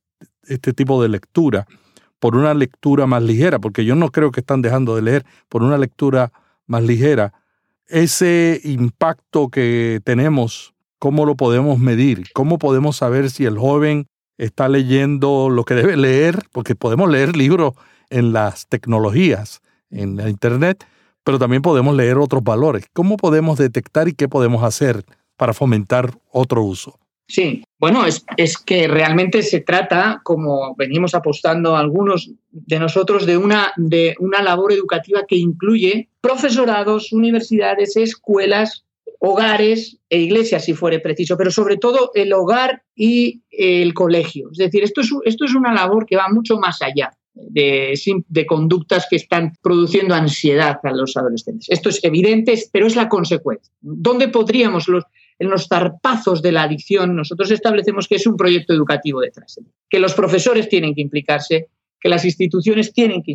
este 0.44 0.72
tipo 0.72 1.02
de 1.02 1.10
lectura 1.10 1.66
por 2.18 2.34
una 2.34 2.54
lectura 2.54 3.06
más 3.06 3.22
ligera, 3.22 3.58
porque 3.58 3.84
yo 3.84 3.94
no 3.94 4.10
creo 4.10 4.30
que 4.30 4.40
están 4.40 4.62
dejando 4.62 4.96
de 4.96 5.02
leer 5.02 5.26
por 5.50 5.62
una 5.62 5.76
lectura 5.76 6.32
más 6.66 6.82
ligera, 6.82 7.34
ese 7.88 8.58
impacto 8.64 9.50
que 9.50 10.00
tenemos, 10.02 10.72
¿cómo 10.98 11.26
lo 11.26 11.36
podemos 11.36 11.78
medir? 11.78 12.24
¿Cómo 12.32 12.58
podemos 12.58 12.96
saber 12.96 13.28
si 13.28 13.44
el 13.44 13.58
joven 13.58 14.06
está 14.38 14.66
leyendo 14.70 15.50
lo 15.50 15.64
que 15.64 15.74
debe 15.74 15.98
leer? 15.98 16.38
Porque 16.52 16.74
podemos 16.74 17.10
leer 17.10 17.36
libros 17.36 17.74
en 18.10 18.32
las 18.32 18.66
tecnologías, 18.68 19.60
en 19.90 20.16
la 20.16 20.28
Internet, 20.28 20.84
pero 21.24 21.38
también 21.38 21.62
podemos 21.62 21.94
leer 21.94 22.16
otros 22.18 22.42
valores. 22.42 22.86
¿Cómo 22.92 23.16
podemos 23.16 23.58
detectar 23.58 24.08
y 24.08 24.14
qué 24.14 24.28
podemos 24.28 24.62
hacer 24.62 25.04
para 25.36 25.52
fomentar 25.52 26.18
otro 26.30 26.62
uso? 26.62 26.98
Sí, 27.30 27.62
bueno, 27.78 28.06
es, 28.06 28.24
es, 28.38 28.56
que 28.56 28.88
realmente 28.88 29.42
se 29.42 29.60
trata, 29.60 30.22
como 30.24 30.74
venimos 30.76 31.14
apostando 31.14 31.76
algunos 31.76 32.30
de 32.50 32.78
nosotros, 32.78 33.26
de 33.26 33.36
una, 33.36 33.74
de 33.76 34.14
una 34.18 34.42
labor 34.42 34.72
educativa 34.72 35.26
que 35.28 35.36
incluye 35.36 36.08
profesorados, 36.22 37.12
universidades, 37.12 37.98
escuelas, 37.98 38.86
hogares 39.18 39.98
e 40.08 40.20
iglesias, 40.20 40.64
si 40.64 40.72
fuere 40.72 41.00
preciso, 41.00 41.36
pero 41.36 41.50
sobre 41.50 41.76
todo 41.76 42.10
el 42.14 42.32
hogar 42.32 42.84
y 42.96 43.42
el 43.50 43.92
colegio. 43.92 44.48
Es 44.52 44.58
decir, 44.58 44.82
esto 44.82 45.02
es, 45.02 45.10
esto 45.26 45.44
es 45.44 45.54
una 45.54 45.74
labor 45.74 46.06
que 46.06 46.16
va 46.16 46.28
mucho 46.30 46.58
más 46.58 46.80
allá 46.80 47.10
de, 47.50 48.46
conductas 48.46 49.06
que 49.08 49.16
están 49.16 49.52
produciendo 49.62 50.14
ansiedad 50.14 50.78
a 50.82 50.90
los 50.92 51.16
adolescentes. 51.16 51.68
Esto 51.70 51.88
es 51.88 52.02
evidente, 52.04 52.54
pero 52.72 52.86
es 52.86 52.96
la 52.96 53.08
consecuencia. 53.08 53.72
¿Dónde 53.80 54.28
podríamos 54.28 54.88
los, 54.88 55.04
en 55.38 55.50
los 55.50 55.68
zarpazos 55.68 56.42
de 56.42 56.52
la 56.52 56.62
adicción, 56.62 57.14
nosotros 57.14 57.50
establecemos 57.50 58.08
que 58.08 58.16
es 58.16 58.26
un 58.26 58.36
proyecto 58.36 58.72
educativo 58.72 59.20
detrás, 59.20 59.60
que 59.88 59.98
los 59.98 60.14
profesores 60.14 60.68
tienen 60.68 60.94
que 60.94 61.00
implicarse, 61.00 61.68
que 62.00 62.08
las 62.08 62.24
instituciones 62.24 62.92
tienen 62.92 63.22
que 63.22 63.32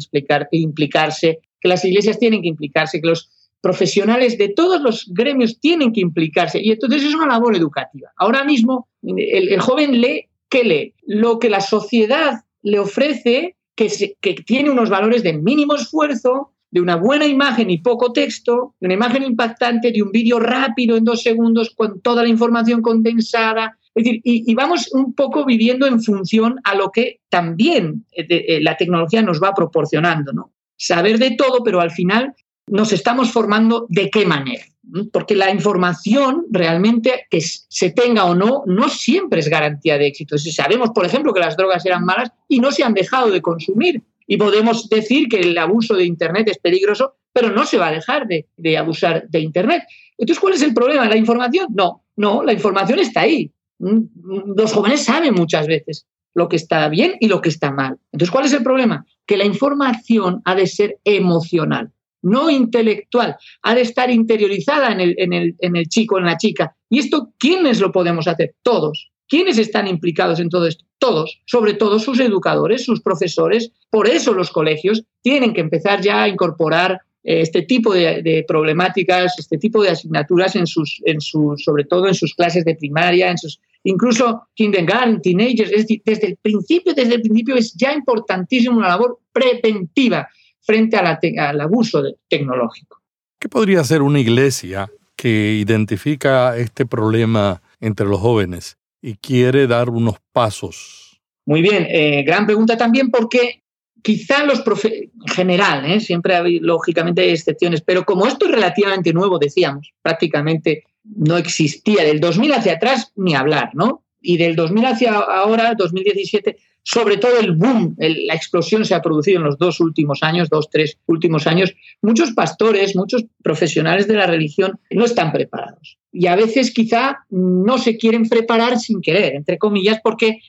implicarse, 0.52 1.40
que 1.60 1.68
las 1.68 1.84
iglesias 1.86 2.20
tienen 2.20 2.42
que 2.42 2.50
implicarse, 2.50 3.02
que 3.02 3.08
los 3.08 3.30
profesionales 3.62 4.38
de 4.38 4.50
todos 4.50 4.82
los 4.82 5.10
gremios 5.14 5.60
tienen 5.62 5.94
que 5.94 6.02
implicarse. 6.02 6.62
Y 6.62 6.72
entonces 6.72 7.04
es 7.04 7.16
una 7.16 7.28
labor 7.28 7.56
educativa. 7.56 8.12
Ahora 8.18 8.44
mismo 8.44 8.90
el, 9.02 9.58
joven 9.62 10.02
lee, 10.02 10.28
¿qué 10.50 10.66
lee? 10.66 10.94
Lo 11.04 11.40
que 11.40 11.50
la 11.50 11.62
sociedad 11.62 12.44
le 12.62 12.80
ofrece, 12.80 13.56
que, 13.76 14.16
que 14.20 14.34
tiene 14.34 14.70
unos 14.70 14.90
valores 14.90 15.24
de 15.24 15.34
mínimo 15.34 15.76
esfuerzo, 15.76 16.54
de 16.74 16.82
una 16.82 16.96
buena 16.96 17.28
imagen 17.28 17.70
y 17.70 17.78
poco 17.78 18.12
texto, 18.12 18.74
de 18.80 18.88
una 18.88 18.96
imagen 18.96 19.22
impactante, 19.24 19.92
de 19.92 20.02
un 20.02 20.12
vídeo 20.12 20.40
rápido 20.40 20.98
en 20.98 21.04
dos 21.04 21.22
segundos 21.22 21.72
con 21.76 22.02
toda 22.02 22.24
la 22.24 22.30
información 22.30 22.82
condensada. 22.82 23.78
Es 23.94 24.04
decir, 24.04 24.22
y, 24.24 24.56
vamos 24.56 24.92
un 24.92 25.14
poco 25.14 25.46
viviendo 25.46 25.86
en 25.86 26.02
función 26.02 26.60
a 26.64 26.74
lo 26.74 26.90
que 26.90 27.20
también 27.30 28.06
eh, 28.12 28.26
eh, 28.28 28.60
la 28.60 28.76
tecnología 28.76 29.22
nos 29.22 29.40
va 29.40 29.54
proporcionando, 29.54 30.34
¿no? 30.34 30.52
Saber 30.76 31.20
de 31.20 31.36
todo, 31.38 31.64
pero 31.64 31.80
al 31.80 31.92
final 31.92 32.34
nos 32.66 32.92
estamos 32.92 33.32
formando 33.32 33.86
de 33.90 34.10
qué 34.10 34.26
manera. 34.26 34.64
Porque 35.12 35.36
la 35.36 35.50
información 35.50 36.46
realmente, 36.52 37.26
que 37.30 37.42
se 37.42 37.92
tenga 37.92 38.26
o 38.26 38.36
no, 38.36 38.64
no 38.66 38.90
siempre 38.90 39.40
es 39.40 39.48
garantía 39.48 39.98
de 39.98 40.08
éxito. 40.08 40.38
Si 40.38 40.52
sabemos, 40.52 40.90
por 40.94 41.06
ejemplo, 41.06 41.34
que 41.34 41.40
las 41.40 41.56
drogas 41.56 41.86
eran 41.86 42.04
malas 42.04 42.32
y 42.50 42.60
no 42.60 42.72
se 42.72 42.84
han 42.84 42.94
dejado 42.94 43.32
de 43.32 43.42
consumir, 43.42 44.04
y 44.28 44.38
podemos 44.38 44.90
decir 44.90 45.28
que 45.28 45.40
el 45.40 45.58
abuso 45.58 45.96
de 45.96 46.06
Internet 46.06 46.48
es 46.48 46.58
peligroso, 46.58 47.16
pero 47.32 47.50
no 47.50 47.66
se 47.66 47.78
va 47.78 47.88
a 47.88 47.92
dejar 47.92 48.28
de, 48.28 48.78
abusar 48.78 49.28
de 49.28 49.40
Internet. 49.40 49.84
Entonces, 50.18 50.40
¿cuál 50.40 50.54
es 50.54 50.62
el 50.62 50.74
problema? 50.74 51.08
¿La 51.08 51.18
información? 51.18 51.68
No, 51.74 52.04
no, 52.16 52.44
la 52.44 52.54
información 52.54 53.00
está 53.00 53.22
ahí. 53.22 53.52
Mm, 53.80 54.54
los 54.56 54.74
jóvenes 54.74 55.04
saben 55.04 55.34
muchas 55.34 55.68
veces 55.68 56.06
lo 56.36 56.48
que 56.50 56.56
está 56.56 56.88
bien 56.90 57.16
y 57.20 57.28
lo 57.28 57.42
que 57.42 57.50
está 57.50 57.72
mal. 57.72 57.98
Entonces, 58.12 58.32
¿cuál 58.32 58.46
es 58.46 58.54
el 58.54 58.64
problema? 58.64 59.06
Que 59.26 59.38
la 59.38 59.46
información 59.46 60.42
ha 60.46 60.56
de 60.56 60.68
ser 60.68 61.00
emocional, 61.04 61.92
no 62.24 62.50
intelectual, 62.50 63.36
ha 63.62 63.76
de 63.76 63.82
estar 63.82 64.10
interiorizada 64.10 64.92
en 64.92 65.02
el, 65.02 65.16
en 65.18 65.34
el, 65.34 65.56
en 65.60 65.76
el 65.76 65.88
chico, 65.88 66.18
en 66.18 66.26
la 66.26 66.38
chica. 66.38 66.76
¿Y 66.90 67.00
esto 67.00 67.34
quiénes 67.38 67.80
lo 67.80 67.92
podemos 67.92 68.28
hacer? 68.28 68.56
Todos. 68.64 69.12
¿Quiénes 69.28 69.58
están 69.58 69.88
implicados 69.88 70.40
en 70.40 70.50
todo 70.50 70.68
esto? 70.68 70.86
Todos, 71.00 71.42
sobre 71.46 71.74
todo 71.74 72.00
sus 72.00 72.20
educadores, 72.20 72.86
sus 72.86 73.02
profesores. 73.02 73.72
Por 73.90 74.08
eso 74.08 74.34
los 74.34 74.52
colegios 74.52 75.04
tienen 75.22 75.54
que 75.54 75.62
empezar 75.62 76.02
ya 76.02 76.24
a 76.24 76.28
incorporar 76.28 77.02
eh, 77.24 77.42
este 77.42 77.64
tipo 77.64 77.94
de, 77.94 78.46
problemáticas, 78.48 79.34
este 79.40 79.58
tipo 79.58 79.82
de 79.82 79.90
asignaturas 79.90 80.56
en 80.56 80.68
sus, 80.68 81.02
en 81.06 81.20
sus, 81.20 81.64
sobre 81.64 81.86
todo 81.86 82.08
en 82.08 82.14
sus 82.14 82.36
clases 82.36 82.66
de 82.66 82.76
primaria, 82.76 83.32
en 83.32 83.38
sus, 83.38 83.60
incluso 83.84 84.44
kindergarten, 84.54 85.22
teenagers. 85.22 85.72
Es 85.72 85.82
decir, 85.84 86.02
desde 86.06 86.28
el 86.28 86.38
principio, 86.38 86.94
desde 86.94 87.16
el 87.16 87.22
principio 87.22 87.56
es 87.56 87.74
ya 87.74 87.94
importantísimo 87.94 88.78
una 88.78 88.90
labor 88.90 89.20
preventiva 89.32 90.28
frente 90.64 90.98
al 90.98 91.62
abuso 91.62 92.04
tecnológico. 92.28 93.02
¿Qué 93.40 93.50
podría 93.50 93.82
hacer 93.82 94.02
una 94.02 94.20
iglesia 94.20 94.90
que 95.16 95.54
identifica 95.54 96.58
este 96.58 96.86
problema 96.86 97.62
entre 97.80 98.06
los 98.06 98.20
jóvenes 98.20 98.78
y 99.02 99.16
quiere 99.16 99.68
dar 99.68 99.90
unos 99.90 100.16
pasos? 100.32 101.22
Muy 101.46 101.62
bien, 101.62 101.86
eh, 101.90 102.24
gran 102.24 102.46
pregunta 102.46 102.78
también 102.78 103.12
porque 103.12 103.64
quizá 104.02 104.46
los 104.46 104.62
profes, 104.62 104.94
en 104.94 105.34
general, 105.34 105.86
¿eh? 105.86 106.00
siempre 106.00 106.36
hay 106.36 106.60
lógicamente 106.60 107.32
excepciones, 107.32 107.82
pero 107.82 108.06
como 108.06 108.28
esto 108.28 108.46
es 108.46 108.52
relativamente 108.52 109.14
nuevo, 109.14 109.40
decíamos, 109.40 109.92
prácticamente 110.02 110.84
no 111.04 111.38
existía 111.38 112.04
del 112.04 112.20
2000 112.20 112.54
hacia 112.54 112.74
atrás 112.74 113.12
ni 113.16 113.36
hablar, 113.36 113.72
¿no? 113.74 114.04
Y 114.22 114.38
del 114.38 114.56
2000 114.56 114.86
hacia 114.86 115.14
ahora, 115.14 115.74
2017, 115.76 116.58
sobre 116.84 117.18
todo 117.18 117.40
el 117.40 117.54
boom, 117.54 117.96
la 117.98 118.36
explosión 118.36 118.86
se 118.86 118.94
ha 118.94 119.02
producido 119.02 119.38
en 119.38 119.46
los 119.46 119.58
dos 119.58 119.80
últimos 119.80 120.22
años, 120.22 120.50
dos, 120.50 120.70
tres 120.70 121.00
últimos 121.06 121.48
años. 121.48 121.74
Muchos 122.02 122.32
pastores, 122.32 122.96
muchos 122.96 123.26
profesionales 123.42 124.08
de 124.08 124.16
la 124.16 124.28
religión 124.28 124.80
no 124.92 125.06
están 125.06 125.32
preparados. 125.32 125.98
Y 126.16 126.28
a 126.28 126.36
veces 126.36 126.72
quizá 126.72 127.26
no 127.32 127.80
se 127.80 127.98
quieren 127.98 128.30
preparar 128.30 128.78
sin 128.80 129.02
querer, 129.02 129.36
entre 129.36 129.58
comillas, 129.58 130.00
porque 130.04 130.40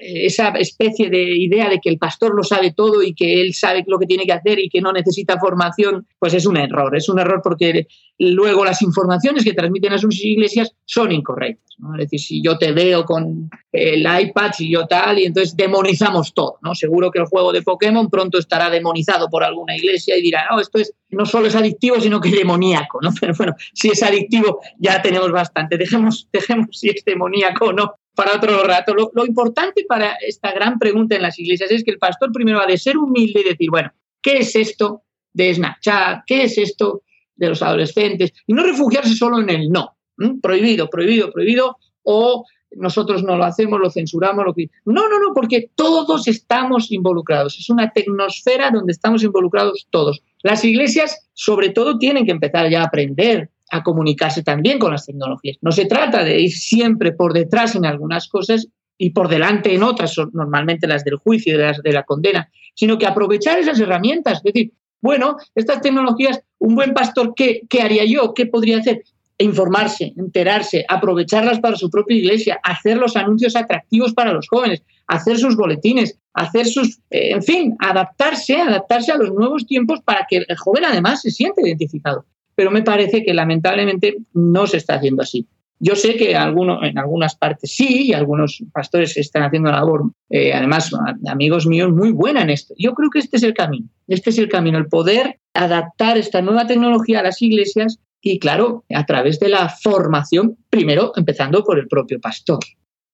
esa 0.00 0.48
especie 0.50 1.08
de 1.10 1.36
idea 1.36 1.68
de 1.68 1.78
que 1.78 1.88
el 1.88 1.98
pastor 1.98 2.34
lo 2.34 2.42
sabe 2.42 2.72
todo 2.72 3.02
y 3.02 3.14
que 3.14 3.40
él 3.40 3.54
sabe 3.54 3.84
lo 3.86 3.98
que 3.98 4.06
tiene 4.06 4.24
que 4.24 4.32
hacer 4.32 4.58
y 4.58 4.68
que 4.68 4.80
no 4.80 4.92
necesita 4.92 5.38
formación, 5.38 6.06
pues 6.18 6.34
es 6.34 6.46
un 6.46 6.56
error. 6.56 6.96
Es 6.96 7.08
un 7.08 7.18
error 7.18 7.40
porque 7.42 7.86
luego 8.18 8.64
las 8.64 8.82
informaciones 8.82 9.44
que 9.44 9.52
transmiten 9.52 9.92
a 9.92 9.98
sus 9.98 10.22
iglesias 10.24 10.74
son 10.84 11.12
incorrectas. 11.12 11.64
Es 11.94 11.98
decir, 11.98 12.20
si 12.20 12.42
yo 12.42 12.56
te 12.58 12.72
veo 12.72 13.04
con 13.04 13.50
el 13.72 14.00
iPad, 14.00 14.52
y 14.58 14.72
yo 14.72 14.86
tal, 14.86 15.18
y 15.18 15.24
entonces 15.24 15.56
demonizamos 15.56 16.32
todo. 16.32 16.58
¿no? 16.62 16.74
Seguro 16.74 17.10
que 17.10 17.18
el 17.18 17.26
juego 17.26 17.52
de 17.52 17.62
Pokémon 17.62 18.08
pronto 18.08 18.38
estará 18.38 18.70
demonizado 18.70 19.28
por 19.28 19.44
alguna 19.44 19.76
iglesia 19.76 20.16
y 20.16 20.22
dirá, 20.22 20.46
no, 20.50 20.60
esto 20.60 20.78
es, 20.78 20.94
no 21.14 21.26
solo 21.26 21.48
es 21.48 21.54
adictivo, 21.54 22.00
sino 22.00 22.20
que 22.20 22.28
es 22.28 22.36
demoníaco. 22.36 23.00
¿no? 23.00 23.10
Pero 23.20 23.34
bueno, 23.36 23.54
si 23.72 23.88
es 23.88 24.02
adictivo 24.02 24.60
ya 24.78 25.00
tenemos 25.00 25.30
bastante. 25.30 25.76
Dejemos, 25.76 26.28
dejemos 26.32 26.68
si 26.72 26.90
es 26.90 27.04
demoníaco 27.04 27.66
o 27.66 27.72
no 27.72 27.94
para 28.14 28.36
otro 28.36 28.62
rato. 28.64 28.94
Lo, 28.94 29.26
importante 29.26 29.84
para 29.88 30.14
esta 30.14 30.52
gran 30.52 30.78
pregunta 30.78 31.16
en 31.16 31.22
las 31.22 31.38
iglesias 31.38 31.70
es 31.70 31.84
que 31.84 31.90
el 31.90 31.98
pastor 31.98 32.32
primero 32.32 32.60
ha 32.60 32.66
de 32.66 32.78
ser 32.78 32.96
humilde 32.96 33.40
y 33.40 33.48
decir, 33.50 33.70
bueno, 33.70 33.92
¿qué 34.22 34.38
es 34.38 34.54
esto 34.54 35.02
de 35.32 35.54
Snapchat? 35.54 36.22
¿Qué 36.26 36.44
es 36.44 36.58
esto 36.58 37.02
de 37.34 37.48
los 37.48 37.62
adolescentes? 37.62 38.32
Y 38.46 38.54
no 38.54 38.62
refugiarse 38.62 39.14
solo 39.14 39.40
en 39.40 39.50
el 39.50 39.70
no. 39.70 39.96
Prohibido, 40.40 40.88
prohibido, 40.88 41.32
prohibido. 41.32 41.76
O 42.02 42.44
nosotros 42.76 43.22
no 43.22 43.36
lo 43.36 43.44
hacemos, 43.44 43.80
lo 43.80 43.90
censuramos. 43.90 44.44
Lo. 44.44 44.54
No, 44.84 45.08
no, 45.08 45.18
no, 45.18 45.34
porque 45.34 45.70
todos 45.74 46.28
estamos 46.28 46.90
involucrados. 46.92 47.58
Es 47.58 47.70
una 47.70 47.90
tecnosfera 47.90 48.70
donde 48.70 48.92
estamos 48.92 49.22
involucrados 49.22 49.86
todos. 49.90 50.22
Las 50.42 50.64
iglesias, 50.64 51.28
sobre 51.32 51.70
todo, 51.70 51.98
tienen 51.98 52.24
que 52.24 52.32
empezar 52.32 52.68
ya 52.70 52.82
a 52.82 52.86
aprender 52.86 53.50
a 53.70 53.82
comunicarse 53.82 54.42
también 54.42 54.78
con 54.78 54.92
las 54.92 55.06
tecnologías. 55.06 55.56
No 55.60 55.72
se 55.72 55.86
trata 55.86 56.22
de 56.22 56.40
ir 56.40 56.52
siempre 56.52 57.12
por 57.12 57.32
detrás 57.32 57.74
en 57.74 57.86
algunas 57.86 58.28
cosas 58.28 58.68
y 58.96 59.10
por 59.10 59.28
delante 59.28 59.74
en 59.74 59.82
otras, 59.82 60.14
normalmente 60.32 60.86
las 60.86 61.04
del 61.04 61.16
juicio 61.16 61.54
y 61.54 61.58
las 61.58 61.82
de 61.82 61.92
la 61.92 62.04
condena, 62.04 62.48
sino 62.74 62.98
que 62.98 63.06
aprovechar 63.06 63.58
esas 63.58 63.80
herramientas. 63.80 64.38
Es 64.38 64.52
decir, 64.52 64.72
bueno, 65.00 65.36
estas 65.54 65.80
tecnologías, 65.80 66.40
un 66.58 66.76
buen 66.76 66.94
pastor, 66.94 67.34
¿qué, 67.34 67.62
qué 67.68 67.82
haría 67.82 68.04
yo? 68.04 68.32
¿Qué 68.32 68.46
podría 68.46 68.78
hacer? 68.78 69.02
Informarse, 69.38 70.12
enterarse, 70.16 70.84
aprovecharlas 70.88 71.58
para 71.60 71.76
su 71.76 71.90
propia 71.90 72.16
iglesia, 72.16 72.60
hacer 72.62 72.96
los 72.96 73.16
anuncios 73.16 73.56
atractivos 73.56 74.14
para 74.14 74.32
los 74.32 74.48
jóvenes, 74.48 74.82
hacer 75.08 75.38
sus 75.38 75.56
boletines, 75.56 76.18
hacer 76.34 76.66
sus, 76.66 76.98
eh, 77.10 77.32
en 77.32 77.42
fin, 77.42 77.76
adaptarse, 77.80 78.56
adaptarse 78.56 79.12
a 79.12 79.18
los 79.18 79.32
nuevos 79.32 79.66
tiempos 79.66 80.00
para 80.02 80.26
que 80.28 80.44
el 80.46 80.56
joven 80.56 80.84
además 80.84 81.22
se 81.22 81.30
siente 81.30 81.62
identificado 81.62 82.24
pero 82.54 82.70
me 82.70 82.82
parece 82.82 83.24
que 83.24 83.34
lamentablemente 83.34 84.16
no 84.32 84.66
se 84.66 84.78
está 84.78 84.94
haciendo 84.94 85.22
así. 85.22 85.46
Yo 85.80 85.96
sé 85.96 86.16
que 86.16 86.36
alguno, 86.36 86.82
en 86.84 86.98
algunas 86.98 87.34
partes 87.34 87.74
sí, 87.74 88.06
y 88.06 88.12
algunos 88.12 88.62
pastores 88.72 89.16
están 89.16 89.42
haciendo 89.42 89.70
la 89.70 89.78
labor, 89.78 90.12
eh, 90.30 90.52
además 90.52 90.90
amigos 91.26 91.66
míos, 91.66 91.92
muy 91.92 92.12
buena 92.12 92.42
en 92.42 92.50
esto. 92.50 92.74
Yo 92.78 92.94
creo 92.94 93.10
que 93.10 93.18
este 93.18 93.36
es 93.36 93.42
el 93.42 93.54
camino, 93.54 93.88
este 94.06 94.30
es 94.30 94.38
el 94.38 94.48
camino, 94.48 94.78
el 94.78 94.86
poder 94.86 95.40
adaptar 95.52 96.16
esta 96.16 96.40
nueva 96.42 96.66
tecnología 96.66 97.20
a 97.20 97.24
las 97.24 97.42
iglesias 97.42 97.98
y 98.24 98.38
claro, 98.38 98.84
a 98.88 99.04
través 99.04 99.38
de 99.38 99.50
la 99.50 99.68
formación, 99.68 100.56
primero 100.70 101.12
empezando 101.14 101.62
por 101.62 101.78
el 101.78 101.86
propio 101.86 102.18
pastor. 102.20 102.60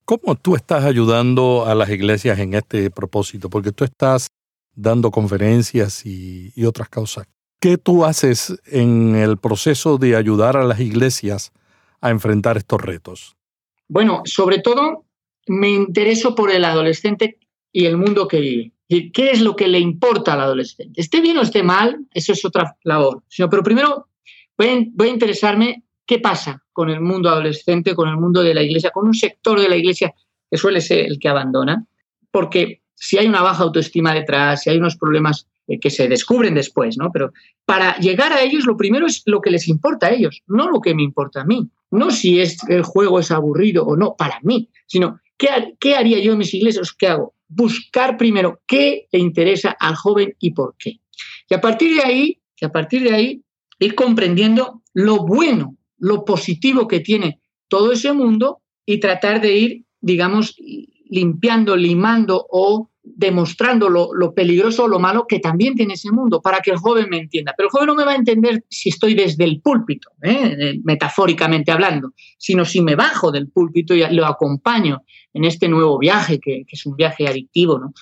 ¿Cómo 0.04 0.36
tú 0.36 0.54
estás 0.54 0.84
ayudando 0.84 1.66
a 1.66 1.74
las 1.74 1.90
iglesias 1.90 2.38
en 2.38 2.54
este 2.54 2.90
propósito? 2.90 3.50
Porque 3.50 3.72
tú 3.72 3.84
estás 3.84 4.28
dando 4.72 5.10
conferencias 5.10 6.06
y, 6.06 6.52
y 6.54 6.64
otras 6.64 6.88
causas. 6.88 7.26
¿Qué 7.60 7.76
tú 7.76 8.04
haces 8.04 8.56
en 8.66 9.16
el 9.16 9.36
proceso 9.36 9.98
de 9.98 10.14
ayudar 10.14 10.56
a 10.56 10.64
las 10.64 10.78
iglesias 10.78 11.52
a 12.00 12.10
enfrentar 12.10 12.56
estos 12.56 12.80
retos? 12.80 13.36
Bueno, 13.88 14.22
sobre 14.24 14.60
todo 14.60 15.04
me 15.48 15.70
intereso 15.70 16.36
por 16.36 16.52
el 16.52 16.64
adolescente 16.64 17.38
y 17.72 17.86
el 17.86 17.96
mundo 17.96 18.28
que 18.28 18.40
vive. 18.40 18.72
¿Qué 19.12 19.30
es 19.30 19.40
lo 19.40 19.56
que 19.56 19.68
le 19.68 19.80
importa 19.80 20.34
al 20.34 20.40
adolescente? 20.40 21.00
Esté 21.00 21.20
bien 21.20 21.36
o 21.36 21.42
esté 21.42 21.62
mal, 21.62 22.06
eso 22.12 22.32
es 22.32 22.44
otra 22.44 22.76
labor. 22.82 23.22
Pero 23.36 23.62
primero 23.62 24.08
voy 24.66 25.06
a, 25.06 25.10
interesarme 25.10 25.84
qué 26.06 26.18
pasa 26.18 26.62
con 26.72 26.90
el 26.90 27.00
mundo 27.00 27.30
adolescente, 27.30 27.94
con 27.94 28.08
el 28.08 28.16
mundo 28.16 28.42
de 28.42 28.54
la 28.54 28.62
iglesia, 28.62 28.90
con 28.90 29.06
un 29.06 29.14
sector 29.14 29.60
de 29.60 29.68
la 29.68 29.76
iglesia 29.76 30.14
que 30.50 30.58
suele 30.58 30.80
ser 30.80 31.06
el 31.06 31.18
que 31.18 31.28
abandona. 31.28 31.86
Porque 32.30 32.82
si 32.94 33.18
hay 33.18 33.26
una 33.26 33.42
baja 33.42 33.62
autoestima 33.62 34.12
detrás, 34.12 34.62
si 34.62 34.70
hay 34.70 34.76
unos 34.76 34.96
problemas 34.96 35.46
eh, 35.66 35.80
que 35.80 35.90
se 35.90 36.08
descubren 36.08 36.54
después, 36.54 36.98
¿no? 36.98 37.10
Pero 37.12 37.32
para 37.64 37.96
llegar 37.98 38.32
a 38.32 38.42
ellos, 38.42 38.66
lo 38.66 38.76
primero 38.76 39.06
es 39.06 39.22
lo 39.26 39.40
que 39.40 39.50
les 39.50 39.68
importa 39.68 40.08
a 40.08 40.10
ellos, 40.10 40.42
no 40.46 40.70
lo 40.70 40.80
que 40.80 40.94
me 40.94 41.02
importa 41.02 41.40
a 41.40 41.44
mí. 41.44 41.70
No 41.90 42.10
si 42.10 42.40
es, 42.40 42.58
el 42.68 42.82
juego 42.82 43.18
es 43.18 43.30
aburrido 43.30 43.84
o 43.84 43.96
no, 43.96 44.14
para 44.16 44.38
mí, 44.42 44.68
sino 44.86 45.20
¿qué, 45.38 45.48
qué 45.80 45.96
haría 45.96 46.20
yo 46.20 46.32
en 46.32 46.38
mis 46.38 46.54
iglesias? 46.54 46.92
¿Qué 46.92 47.08
hago? 47.08 47.34
Buscar 47.48 48.16
primero 48.16 48.60
qué 48.66 49.08
le 49.10 49.18
interesa 49.18 49.74
al 49.80 49.96
joven 49.96 50.36
y 50.38 50.52
por 50.52 50.76
qué. 50.78 51.00
Y 51.48 51.54
a 51.54 51.60
partir 51.60 51.96
de 51.96 52.02
ahí, 52.02 52.40
y 52.60 52.64
a 52.64 52.70
partir 52.70 53.02
de 53.02 53.14
ahí, 53.14 53.42
ir 53.80 53.94
comprendiendo 53.94 54.82
lo 54.94 55.26
bueno, 55.26 55.76
lo 55.98 56.24
positivo 56.24 56.86
que 56.86 57.00
tiene 57.00 57.40
todo 57.68 57.92
ese 57.92 58.12
mundo 58.12 58.60
y 58.86 59.00
tratar 59.00 59.40
de 59.40 59.56
ir, 59.56 59.84
digamos, 60.00 60.54
limpiando, 61.08 61.76
limando 61.76 62.46
o 62.50 62.90
demostrando 63.02 63.88
lo, 63.88 64.34
peligroso 64.34 64.84
o 64.84 64.88
lo 64.88 64.98
malo 64.98 65.26
que 65.26 65.40
también 65.40 65.74
tiene 65.74 65.94
ese 65.94 66.12
mundo, 66.12 66.40
para 66.40 66.60
que 66.60 66.70
el 66.70 66.76
joven 66.76 67.08
me 67.08 67.18
entienda. 67.18 67.54
Pero 67.56 67.68
el 67.68 67.70
joven 67.70 67.86
no 67.86 67.94
me 67.94 68.04
va 68.04 68.12
a 68.12 68.16
entender 68.16 68.64
si 68.68 68.90
estoy 68.90 69.14
desde 69.14 69.44
el 69.44 69.60
púlpito, 69.60 70.10
¿eh? 70.22 70.56
Eh, 70.58 70.80
metafóricamente 70.84 71.72
hablando, 71.72 72.12
sino 72.38 72.64
si 72.64 72.82
me 72.82 72.94
bajo 72.96 73.32
del 73.32 73.48
púlpito 73.48 73.94
y 73.94 74.04
lo 74.14 74.26
acompaño 74.26 75.02
en 75.32 75.44
este 75.44 75.68
nuevo 75.68 75.98
viaje, 75.98 76.38
que, 76.38 76.64
que 76.66 76.76
es 76.76 76.86
un 76.86 76.96
viaje 76.96 77.26
adictivo. 77.26 77.78
¿no? 77.78 77.92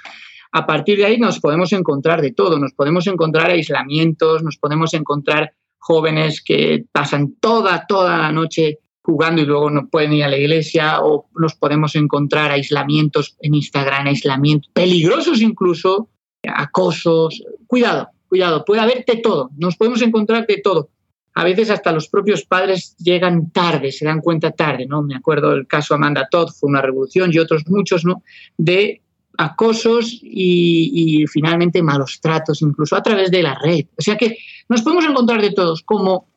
A 0.52 0.66
partir 0.66 0.98
de 0.98 1.06
ahí 1.06 1.18
nos 1.18 1.40
podemos 1.40 1.72
encontrar 1.72 2.20
de 2.20 2.32
todo, 2.32 2.58
nos 2.58 2.72
podemos 2.72 3.06
encontrar 3.06 3.50
aislamientos, 3.50 4.42
nos 4.42 4.56
podemos 4.56 4.94
encontrar 4.94 5.52
jóvenes 5.78 6.42
que 6.42 6.84
pasan 6.92 7.34
toda, 7.40 7.86
toda 7.86 8.18
la 8.18 8.32
noche 8.32 8.78
jugando 9.02 9.40
y 9.40 9.46
luego 9.46 9.70
no 9.70 9.88
pueden 9.88 10.12
ir 10.12 10.24
a 10.24 10.28
la 10.28 10.36
iglesia 10.36 11.00
o 11.00 11.30
nos 11.34 11.54
podemos 11.54 11.96
encontrar 11.96 12.50
aislamientos 12.50 13.36
en 13.40 13.54
Instagram, 13.54 14.06
aislamientos 14.06 14.70
peligrosos 14.74 15.40
incluso, 15.40 16.10
acosos. 16.42 17.42
Cuidado, 17.66 18.10
cuidado, 18.28 18.64
puede 18.66 18.82
haber 18.82 19.06
de 19.06 19.16
todo, 19.16 19.50
nos 19.56 19.76
podemos 19.76 20.02
encontrar 20.02 20.46
de 20.46 20.58
todo. 20.58 20.90
A 21.34 21.44
veces 21.44 21.70
hasta 21.70 21.92
los 21.92 22.08
propios 22.08 22.44
padres 22.44 22.96
llegan 22.98 23.50
tarde, 23.50 23.92
se 23.92 24.04
dan 24.04 24.20
cuenta 24.20 24.50
tarde, 24.50 24.86
¿no? 24.86 25.02
Me 25.02 25.14
acuerdo 25.14 25.52
del 25.52 25.66
caso 25.66 25.94
Amanda 25.94 26.28
Todd, 26.30 26.50
fue 26.50 26.68
una 26.68 26.82
revolución 26.82 27.30
y 27.32 27.38
otros 27.38 27.62
muchos, 27.66 28.04
¿no? 28.04 28.22
De 28.58 29.00
acosos 29.38 30.18
y, 30.20 31.24
finalmente 31.29 31.83
malos 31.83 32.20
tratos, 32.20 32.61
incluso 32.61 32.96
a 32.96 33.03
través 33.03 33.31
de 33.31 33.42
la 33.42 33.55
red. 33.55 33.87
O 33.96 34.03
sea 34.03 34.16
que 34.16 34.37
nos 34.68 34.83
podemos 34.83 35.07
encontrar 35.07 35.40
de 35.40 35.53
todos. 35.53 35.83
Como 35.83 36.29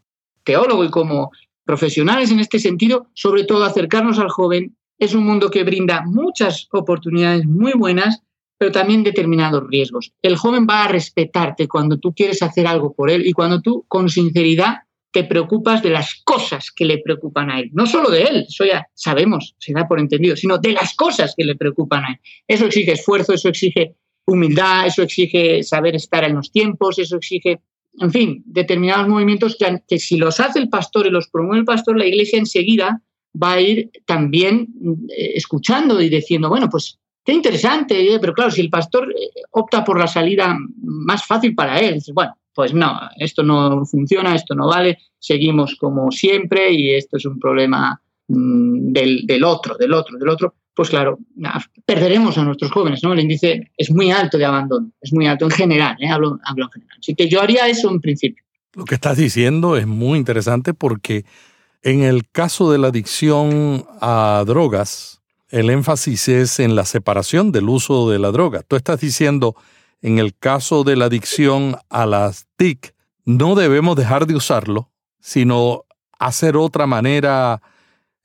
teólogo 0.44 0.86
y 0.86 0.90
como 0.90 1.32
profesionales 1.66 2.32
en 2.32 2.40
este 2.40 2.60
sentido, 2.60 3.08
sobre 3.14 3.44
todo 3.44 3.66
acercarnos 3.66 4.20
al 4.20 4.30
joven. 4.30 4.78
Es 4.98 5.16
un 5.16 5.26
mundo 5.26 5.50
que 5.50 5.64
brinda 5.64 6.04
muchas 6.06 6.68
oportunidades 6.72 7.46
muy 7.46 7.74
buenas, 7.74 8.22
pero 8.58 8.72
también 8.72 9.04
determinados 9.04 9.64
riesgos. 9.68 10.14
El 10.22 10.38
joven 10.38 10.68
va 10.70 10.84
a 10.84 10.88
respetarte 10.88 11.68
cuando 11.68 11.98
tú 11.98 12.14
quieres 12.14 12.44
hacer 12.44 12.68
algo 12.68 12.94
por 12.94 13.10
él 13.10 13.26
y 13.26 13.34
cuando 13.34 13.62
tú 13.62 13.84
con 13.88 14.10
sinceridad 14.10 14.82
te 15.12 15.24
preocupas 15.26 15.84
de 15.84 15.90
las 15.90 16.22
cosas 16.24 16.72
que 16.72 16.86
le 16.86 17.00
preocupan 17.00 17.52
a 17.52 17.60
él. 17.60 17.70
No 17.74 17.86
solo 17.86 18.10
de 18.10 18.24
él, 18.24 18.46
eso 18.48 18.66
ya 18.66 18.88
sabemos, 18.94 19.56
se 19.60 19.74
da 19.74 19.88
por 19.88 20.00
entendido, 20.00 20.36
sino 20.36 20.58
de 20.58 20.74
las 20.74 20.96
cosas 20.96 21.34
que 21.36 21.44
le 21.44 21.56
preocupan 21.56 22.06
a 22.06 22.12
él. 22.14 22.20
Eso 22.48 22.66
exige 22.66 22.94
esfuerzo, 22.94 23.34
eso 23.34 23.50
exige 23.50 23.96
humildad, 24.26 24.88
eso 24.88 25.04
exige 25.04 25.64
saber 25.64 25.96
estar 25.96 26.24
en 26.24 26.36
los 26.36 26.52
tiempos, 26.52 26.98
eso 27.00 27.18
exige 27.18 27.60
en 28.00 28.12
fin, 28.12 28.44
determinados 28.46 29.08
movimientos 29.08 29.58
que, 29.88 30.00
si 30.00 30.18
los 30.18 30.40
hace 30.40 30.60
el 30.60 30.70
pastor 30.70 31.08
y 31.08 31.10
los 31.10 31.28
promueve 31.28 31.60
el 31.60 31.66
pastor, 31.66 31.98
la 31.98 32.06
iglesia 32.06 32.40
enseguida 32.40 33.02
va 33.42 33.54
a 33.54 33.62
ir 33.62 33.92
también 34.06 34.68
eh, 35.10 35.34
escuchando 35.36 36.02
y 36.02 36.10
diciendo, 36.10 36.50
bueno, 36.50 36.70
pues 36.70 37.00
qué 37.24 37.34
interesante, 37.34 38.14
eh, 38.14 38.20
pero 38.20 38.34
claro, 38.34 38.52
si 38.52 38.62
el 38.62 38.70
pastor 38.70 39.12
eh, 39.12 39.42
opta 39.52 39.84
por 39.84 40.00
la 40.00 40.08
salida 40.08 40.58
más 40.82 41.26
fácil 41.26 41.56
para 41.56 41.80
él, 41.80 42.02
bueno, 42.14 42.36
pues 42.54 42.74
no, 42.74 43.00
esto 43.18 43.44
no 43.44 43.86
funciona, 43.86 44.36
esto 44.36 44.56
no 44.56 44.68
vale, 44.68 44.98
seguimos 45.20 45.76
como 45.76 46.12
siempre 46.12 46.72
y 46.74 46.92
esto 46.92 47.18
es 47.18 47.26
un 47.26 47.40
problema 47.40 48.02
mm, 48.28 48.92
del, 48.92 49.26
del 49.26 49.44
otro, 49.44 49.76
del 49.78 49.94
otro, 49.94 50.18
del 50.18 50.30
otro 50.30 50.56
pues 50.74 50.90
claro, 50.90 51.20
perderemos 51.86 52.38
a 52.38 52.44
nuestros 52.44 52.72
jóvenes, 52.72 53.04
¿no? 53.04 53.14
El 53.14 53.20
índice 53.20 53.72
es 53.78 53.92
muy 53.92 54.10
alto 54.12 54.38
de 54.38 54.46
abandono, 54.46 54.92
es 55.02 55.12
muy 55.14 55.28
alto 55.28 55.46
en 55.46 55.52
general, 55.52 55.98
¿eh? 56.00 56.08
hablo, 56.08 56.40
hablo 56.46 56.66
en 56.66 56.72
general. 56.72 56.98
Así 57.00 57.14
que 57.14 57.28
yo 57.28 57.42
haría 57.42 57.68
eso 57.68 57.92
en 57.92 58.00
principio. 58.00 58.44
Lo 58.74 58.86
que 58.86 58.96
estás 58.96 59.18
diciendo 59.18 59.76
es 59.76 59.86
muy 59.86 60.18
interesante 60.18 60.74
porque 60.74 61.26
en 61.84 62.04
el 62.04 62.30
caso 62.30 62.72
de 62.72 62.78
la 62.78 62.88
adicción 62.88 63.86
a 64.00 64.44
drogas, 64.48 65.21
el 65.52 65.70
énfasis 65.70 66.30
es 66.30 66.60
en 66.60 66.76
la 66.76 66.86
separación 66.86 67.52
del 67.52 67.70
uso 67.70 68.10
de 68.10 68.20
la 68.20 68.32
droga. 68.32 68.64
Tú 68.64 68.76
estás 68.76 69.00
diciendo, 69.02 69.56
en 70.02 70.18
el 70.18 70.36
caso 70.36 70.84
de 70.84 70.96
la 70.96 71.06
adicción 71.06 71.78
a 71.90 72.06
las 72.06 72.48
TIC, 72.56 72.96
no 73.26 73.56
debemos 73.56 73.96
dejar 73.96 74.26
de 74.28 74.36
usarlo, 74.36 74.90
sino 75.20 75.86
hacer 76.18 76.56
otra 76.56 76.88
manera, 76.88 77.62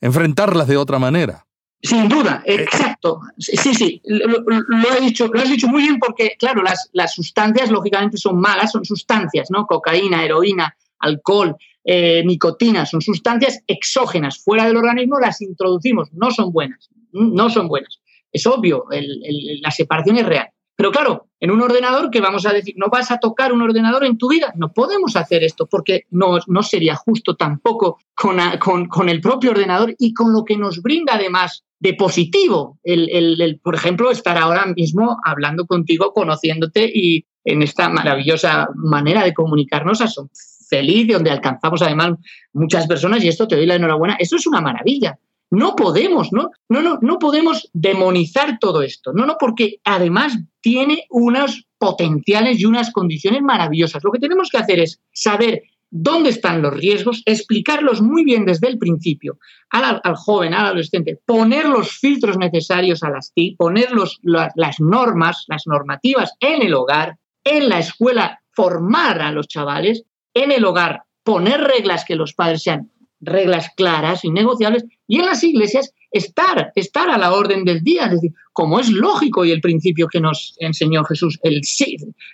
enfrentarlas 0.01 0.69
de 0.69 0.77
otra 0.77 0.99
manera. 0.99 1.47
Sin 1.83 2.09
duda, 2.09 2.43
eh, 2.47 2.55
exacto. 2.55 3.21
Sí, 3.39 3.75
sí, 3.75 4.01
lo, 4.05 4.97
he 4.97 5.01
dicho, 5.01 5.29
lo 5.33 5.41
has 5.41 5.51
dicho 5.51 5.69
muy 5.69 5.83
bien 5.83 5.99
porque, 5.99 6.37
claro, 6.39 6.62
las, 6.62 6.89
las 6.93 7.15
sustancias 7.15 7.71
lógicamente 7.71 8.17
son 8.17 8.41
malas, 8.41 8.73
son 8.73 8.85
sustancias, 8.85 9.49
¿no? 9.51 9.67
Cocaína, 9.67 10.25
heroína, 10.25 10.77
alcohol, 11.01 11.57
eh, 11.85 12.25
nicotina, 12.25 12.87
son 12.87 13.01
sustancias 13.01 13.62
exógenas, 13.67 14.39
fuera 14.39 14.67
del 14.67 14.77
organismo 14.77 15.21
las 15.21 15.41
introducimos, 15.41 16.12
no 16.12 16.33
son 16.33 16.51
buenas, 16.51 16.91
no 17.12 17.51
son 17.51 17.69
buenas. 17.69 18.01
Es 18.33 18.47
obvio, 18.47 18.85
la 18.90 19.71
separación 19.71 20.19
es 20.19 20.27
real. 20.27 20.49
Pero 20.77 20.92
claro, 20.92 21.29
en 21.40 21.51
un 21.51 21.62
ordenador 21.62 22.11
que 22.11 22.21
vamos 22.21 22.45
a 22.45 22.53
decir, 22.53 22.75
no 22.77 22.88
vas 22.88 23.11
a 23.11 23.19
tocar 23.19 23.53
un 23.53 23.62
ordenador 23.62 24.05
en 24.05 24.19
tu 24.19 24.29
vida, 24.29 24.53
no 24.57 24.73
podemos 24.73 25.16
hacer 25.16 25.42
esto 25.42 25.66
porque 25.66 26.03
no, 26.11 26.38
no 26.47 26.62
sería 26.62 26.97
justo 26.97 27.35
tampoco 27.35 27.99
con, 28.14 28.38
con, 28.61 28.87
con, 28.87 29.09
el 29.09 29.23
propio 29.23 29.53
ordenador 29.53 29.95
y 29.99 30.12
con 30.12 30.35
lo 30.35 30.45
que 30.45 30.59
nos 30.59 30.83
brinda 30.83 31.14
además 31.14 31.64
de 31.79 31.95
positivo. 31.95 32.79
El, 32.85 33.09
el, 33.11 33.59
por 33.61 33.75
ejemplo, 33.75 34.11
estar 34.11 34.37
ahora 34.37 34.66
mismo 34.66 35.16
hablando 35.25 35.66
contigo, 35.66 36.12
conociéndote 36.12 36.90
y 36.92 37.25
en 37.45 37.62
esta 37.62 37.88
maravillosa 37.88 38.69
manera 38.75 39.25
de 39.25 39.33
comunicarnos, 39.33 39.99
son 39.99 40.29
feliz, 40.69 41.09
donde 41.09 41.31
alcanzamos 41.31 41.81
además 41.81 42.14
muchas 42.53 42.87
personas 42.87 43.23
y 43.25 43.29
esto 43.29 43.49
te 43.49 43.57
doy 43.57 43.66
la 43.66 43.77
enhorabuena. 43.77 44.16
Eso 44.19 44.37
es 44.37 44.47
una 44.47 44.61
maravilla. 44.61 45.19
No 45.50 45.76
podemos, 45.76 46.32
¿no? 46.32 46.50
No, 46.68 46.82
no, 46.82 46.98
no 47.00 47.18
podemos 47.18 47.70
demonizar 47.72 48.59
todo 48.59 48.82
esto. 48.82 49.12
No, 49.12 49.26
no, 49.26 49.37
porque 49.38 49.80
además 49.85 50.37
tiene 50.61 51.06
unos 51.11 51.66
potenciales 51.78 52.59
y 52.59 52.64
unas 52.64 52.90
condiciones 52.92 53.42
maravillosas. 53.42 54.02
Lo 54.02 54.11
que 54.11 54.18
tenemos 54.18 54.50
que 54.50 54.59
hacer 54.59 54.80
es 54.80 55.00
saber 55.12 55.62
dónde 55.90 56.30
están 56.30 56.62
los 56.62 56.74
riesgos, 56.74 57.22
explicarlos 57.24 58.02
muy 58.02 58.24
bien 58.24 58.44
desde 58.44 58.68
el 58.68 58.78
principio 58.78 59.38
al, 59.70 60.00
joven, 60.16 60.54
al 60.54 60.66
adolescente, 60.66 61.20
poner 61.24 61.66
los 61.68 61.92
filtros 61.92 62.37
necesarios 62.38 63.02
a 63.02 63.11
las 63.11 63.32
TIC, 63.32 63.56
poner 63.56 63.90
las 64.22 64.80
normas, 64.80 65.44
las 65.48 65.66
normativas 65.66 66.35
en 66.40 66.62
el 66.62 66.74
hogar, 66.74 67.18
en 67.44 67.68
la 67.68 67.78
escuela, 67.78 68.40
formar 68.50 69.20
a 69.20 69.32
los 69.32 69.48
chavales, 69.48 70.04
en 70.35 70.50
el 70.50 70.64
hogar, 70.64 71.02
poner 71.22 71.61
reglas 71.61 72.04
que 72.04 72.16
los 72.16 72.35
padres 72.35 72.62
sean 72.62 72.90
reglas 73.20 73.70
claras 73.76 74.24
y 74.24 74.31
negociables, 74.31 74.85
y 75.07 75.18
en 75.18 75.26
las 75.26 75.42
iglesias 75.42 75.92
estar, 76.11 76.72
estar 76.74 77.11
a 77.11 77.18
la 77.18 77.33
orden 77.33 77.64
del 77.64 77.83
día, 77.83 78.07
es 78.07 78.12
decir, 78.12 78.33
como 78.52 78.81
es 78.81 78.88
lógico 78.88 79.44
y 79.44 79.50
el 79.50 79.61
principio 79.61 80.09
que 80.09 80.20
nos 80.20 80.57
enseñó 80.59 81.05
Jesús, 81.05 81.38
el, 81.42 81.61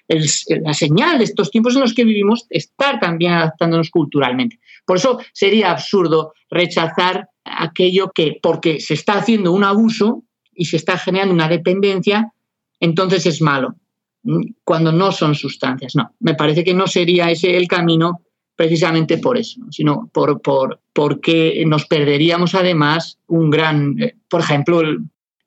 el, 0.08 0.26
la 0.62 0.74
señal 0.74 1.18
de 1.18 1.24
estos 1.24 1.50
tiempos 1.50 1.74
en 1.74 1.82
los 1.82 1.94
que 1.94 2.04
vivimos, 2.04 2.46
estar 2.50 3.00
también 3.00 3.32
adaptándonos 3.32 3.90
culturalmente. 3.90 4.60
Por 4.84 4.96
eso 4.96 5.18
sería 5.32 5.70
absurdo 5.70 6.32
rechazar 6.50 7.28
aquello 7.44 8.12
que, 8.14 8.38
porque 8.42 8.80
se 8.80 8.94
está 8.94 9.14
haciendo 9.14 9.52
un 9.52 9.64
abuso 9.64 10.22
y 10.54 10.66
se 10.66 10.76
está 10.76 10.98
generando 10.98 11.34
una 11.34 11.48
dependencia, 11.48 12.32
entonces 12.78 13.26
es 13.26 13.40
malo, 13.40 13.76
cuando 14.64 14.92
no 14.92 15.12
son 15.12 15.34
sustancias. 15.34 15.94
No, 15.96 16.14
me 16.20 16.34
parece 16.34 16.62
que 16.62 16.74
no 16.74 16.86
sería 16.86 17.30
ese 17.30 17.56
el 17.56 17.68
camino 17.68 18.20
precisamente 18.62 19.18
por 19.18 19.36
eso, 19.36 19.60
sino 19.72 20.08
por, 20.12 20.40
por, 20.40 20.80
porque 20.92 21.64
nos 21.66 21.84
perderíamos 21.86 22.54
además 22.54 23.18
un 23.26 23.50
gran, 23.50 24.00
eh, 24.00 24.14
por 24.28 24.40
ejemplo, 24.40 24.80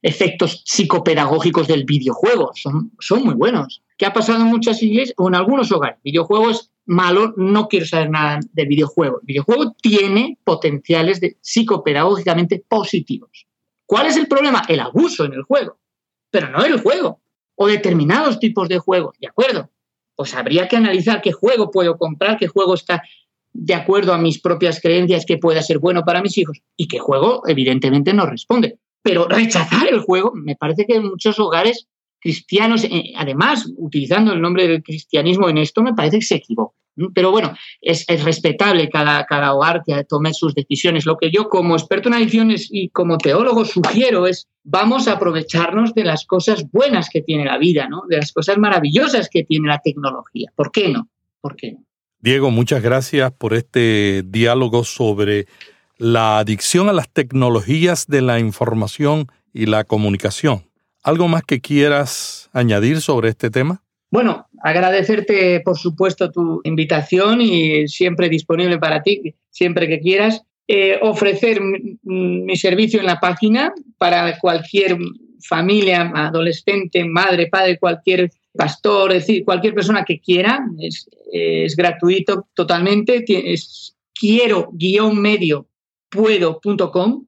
efectos 0.02 0.64
psicopedagógicos 0.66 1.66
del 1.66 1.86
videojuego. 1.86 2.52
Son, 2.56 2.92
son 3.00 3.24
muy 3.24 3.34
buenos. 3.34 3.82
¿Qué 3.98 4.06
ha 4.06 4.12
pasado 4.12 4.42
en 4.42 4.48
muchas 4.48 4.84
iglesias 4.84 5.14
o 5.16 5.30
en 5.30 5.36
algunos 5.36 5.72
hogares? 5.72 5.98
Videojuegos 6.04 6.72
malo, 6.88 7.34
no 7.38 7.70
quiero 7.70 7.86
saber 7.86 8.10
nada 8.10 8.42
de 8.52 8.66
videojuego. 8.66 9.22
El 9.22 9.28
videojuego 9.28 9.74
tiene 9.82 10.38
potenciales 10.44 11.22
de 11.22 11.38
psicopedagógicamente 11.40 12.66
positivos. 12.68 13.48
¿Cuál 13.86 14.08
es 14.08 14.18
el 14.18 14.28
problema? 14.28 14.64
El 14.68 14.82
abuso 14.82 15.24
en 15.24 15.36
el 15.36 15.44
juego, 15.44 15.80
pero 16.30 16.50
no 16.50 16.66
el 16.66 16.82
juego 16.82 17.22
o 17.56 17.68
determinados 17.68 18.40
tipos 18.40 18.68
de 18.68 18.80
juegos, 18.80 19.18
¿de 19.22 19.30
acuerdo? 19.30 19.70
Pues 20.16 20.34
habría 20.36 20.68
que 20.68 20.78
analizar 20.78 21.22
qué 21.22 21.32
juego 21.32 21.72
puedo 21.72 21.98
comprar, 21.98 22.38
qué 22.38 22.48
juego 22.48 22.74
está 22.74 23.04
de 23.54 23.74
acuerdo 23.74 24.14
a 24.14 24.18
mis 24.18 24.42
propias 24.42 24.82
creencias 24.82 25.26
que 25.26 25.38
pueda 25.38 25.62
ser 25.62 25.80
bueno 25.80 26.04
para 26.04 26.22
mis 26.22 26.38
hijos 26.38 26.62
y 26.76 26.88
qué 26.88 27.00
juego 27.00 27.44
evidentemente 27.48 28.14
no 28.14 28.26
responde. 28.26 28.80
Pero 29.02 29.28
rechazar 29.28 29.88
el 29.88 30.00
juego, 30.00 30.32
me 30.34 30.56
parece 30.56 30.86
que 30.86 30.96
en 30.96 31.08
muchos 31.08 31.40
hogares 31.40 31.88
cristianos, 32.26 32.84
eh, 32.86 33.14
además 33.16 33.72
utilizando 33.78 34.34
el 34.34 34.42
nombre 34.42 34.68
del 34.68 34.82
cristianismo 34.82 35.48
en 35.48 35.60
esto, 35.60 35.84
me 35.84 35.94
parece 35.94 36.18
que 36.18 36.26
se 36.26 36.36
equivoca. 36.36 36.76
Pero 37.14 37.30
bueno, 37.30 37.54
es, 37.82 38.08
respetable 38.24 38.90
cada, 38.90 39.26
cada 39.26 39.54
hogar 39.54 39.84
que 39.86 40.04
tome 40.06 40.34
sus 40.34 40.56
decisiones. 40.56 41.06
Lo 41.06 41.18
que 41.18 41.30
yo 41.30 41.50
como 41.50 41.76
experto 41.76 42.10
en 42.10 42.16
adicciones 42.16 42.68
y 42.72 42.90
como 42.90 43.20
teólogo 43.20 43.64
sugiero 43.64 44.26
es 44.26 44.48
vamos 44.64 45.08
a 45.08 45.14
aprovecharnos 45.14 45.94
de 45.94 46.04
las 46.04 46.26
cosas 46.26 46.66
buenas 46.72 47.10
que 47.12 47.22
tiene 47.22 47.46
la 47.46 47.60
vida, 47.60 47.88
¿no? 47.88 48.04
de 48.10 48.18
las 48.18 48.32
cosas 48.32 48.58
maravillosas 48.58 49.30
que 49.30 49.44
tiene 49.44 49.68
la 49.68 49.82
tecnología. 49.84 50.52
¿Por 50.56 50.72
qué 50.72 50.90
no? 50.90 51.10
¿Por 51.42 51.56
qué 51.56 51.76
Diego, 52.22 52.50
muchas 52.50 52.82
gracias 52.82 53.32
por 53.34 53.54
este 53.54 54.24
diálogo 54.26 54.84
sobre 54.84 55.46
la 55.98 56.40
adicción 56.40 56.90
a 56.90 56.94
las 56.94 57.08
tecnologías 57.08 58.08
de 58.08 58.22
la 58.22 58.40
información 58.40 59.28
y 59.54 59.68
la 59.68 59.84
comunicación. 59.84 60.64
¿Algo 61.06 61.28
más 61.28 61.44
que 61.44 61.62
quieras 61.62 62.50
añadir 62.52 63.00
sobre 63.00 63.30
este 63.30 63.52
tema? 63.52 63.84
Bueno, 64.10 64.48
agradecerte 64.64 65.60
por 65.60 65.78
supuesto 65.78 66.32
tu 66.32 66.62
invitación 66.64 67.42
y 67.42 67.88
siempre 67.88 68.28
disponible 68.28 68.80
para 68.80 69.04
ti, 69.04 69.36
siempre 69.52 69.88
que 69.88 70.00
quieras. 70.00 70.42
Eh, 70.68 70.98
ofrecer 71.04 71.62
mi, 71.62 72.58
servicio 72.58 73.00
en 73.00 73.06
la 73.06 73.20
página 73.20 73.72
para 74.00 74.40
cualquier 74.40 74.98
familia, 75.48 76.12
adolescente, 76.16 77.06
madre, 77.06 77.50
padre, 77.52 77.78
cualquier 77.78 78.32
pastor, 78.56 79.14
es 79.14 79.28
cualquier 79.46 79.76
persona 79.76 80.04
que 80.04 80.20
quiera. 80.20 80.66
Es, 80.80 81.76
gratuito 81.76 82.48
totalmente. 82.56 83.24
Es 83.54 83.96
quiero-medio 84.20 85.68
puedo.com, 86.10 87.28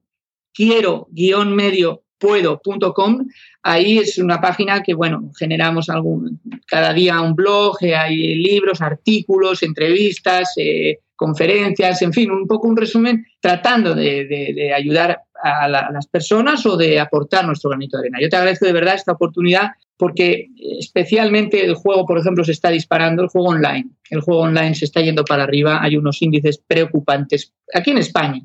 quiero-medio 0.52 2.02
puedo.com. 2.18 3.26
Ahí 3.62 3.98
es 3.98 4.18
una 4.18 4.40
página 4.40 4.82
que, 4.82 4.94
bueno, 4.94 5.30
generamos 5.38 5.88
algún, 5.88 6.40
cada 6.66 6.92
día 6.92 7.20
un 7.20 7.34
blog, 7.34 7.76
eh, 7.82 7.94
hay 7.94 8.34
libros, 8.34 8.80
artículos, 8.80 9.62
entrevistas, 9.62 10.52
eh, 10.56 10.98
conferencias, 11.16 12.00
en 12.02 12.12
fin, 12.12 12.30
un 12.30 12.46
poco 12.46 12.68
un 12.68 12.76
resumen 12.76 13.26
tratando 13.40 13.92
de, 13.94 14.72
ayudar 14.74 15.22
a, 15.42 15.68
las 15.68 16.06
personas 16.06 16.64
o 16.64 16.76
de 16.76 17.00
aportar 17.00 17.44
nuestro 17.44 17.70
granito 17.70 17.96
de 17.96 18.02
arena. 18.02 18.18
Yo 18.22 18.28
te 18.28 18.36
agradezco 18.36 18.66
de 18.66 18.72
verdad 18.72 18.94
esta 18.94 19.12
oportunidad 19.12 19.72
porque 19.96 20.46
especialmente 20.78 21.64
el 21.64 21.74
juego, 21.74 22.06
por 22.06 22.18
ejemplo, 22.18 22.44
se 22.44 22.52
está 22.52 22.70
disparando, 22.70 23.22
el 23.24 23.28
juego 23.28 23.48
online. 23.48 23.90
El 24.10 24.20
juego 24.20 24.42
online 24.42 24.76
se 24.76 24.84
está 24.84 25.00
yendo 25.00 25.24
para 25.24 25.42
arriba, 25.42 25.82
hay 25.82 25.96
unos 25.96 26.22
índices 26.22 26.62
preocupantes 26.64 27.52
aquí 27.74 27.90
en 27.90 27.98
España 27.98 28.40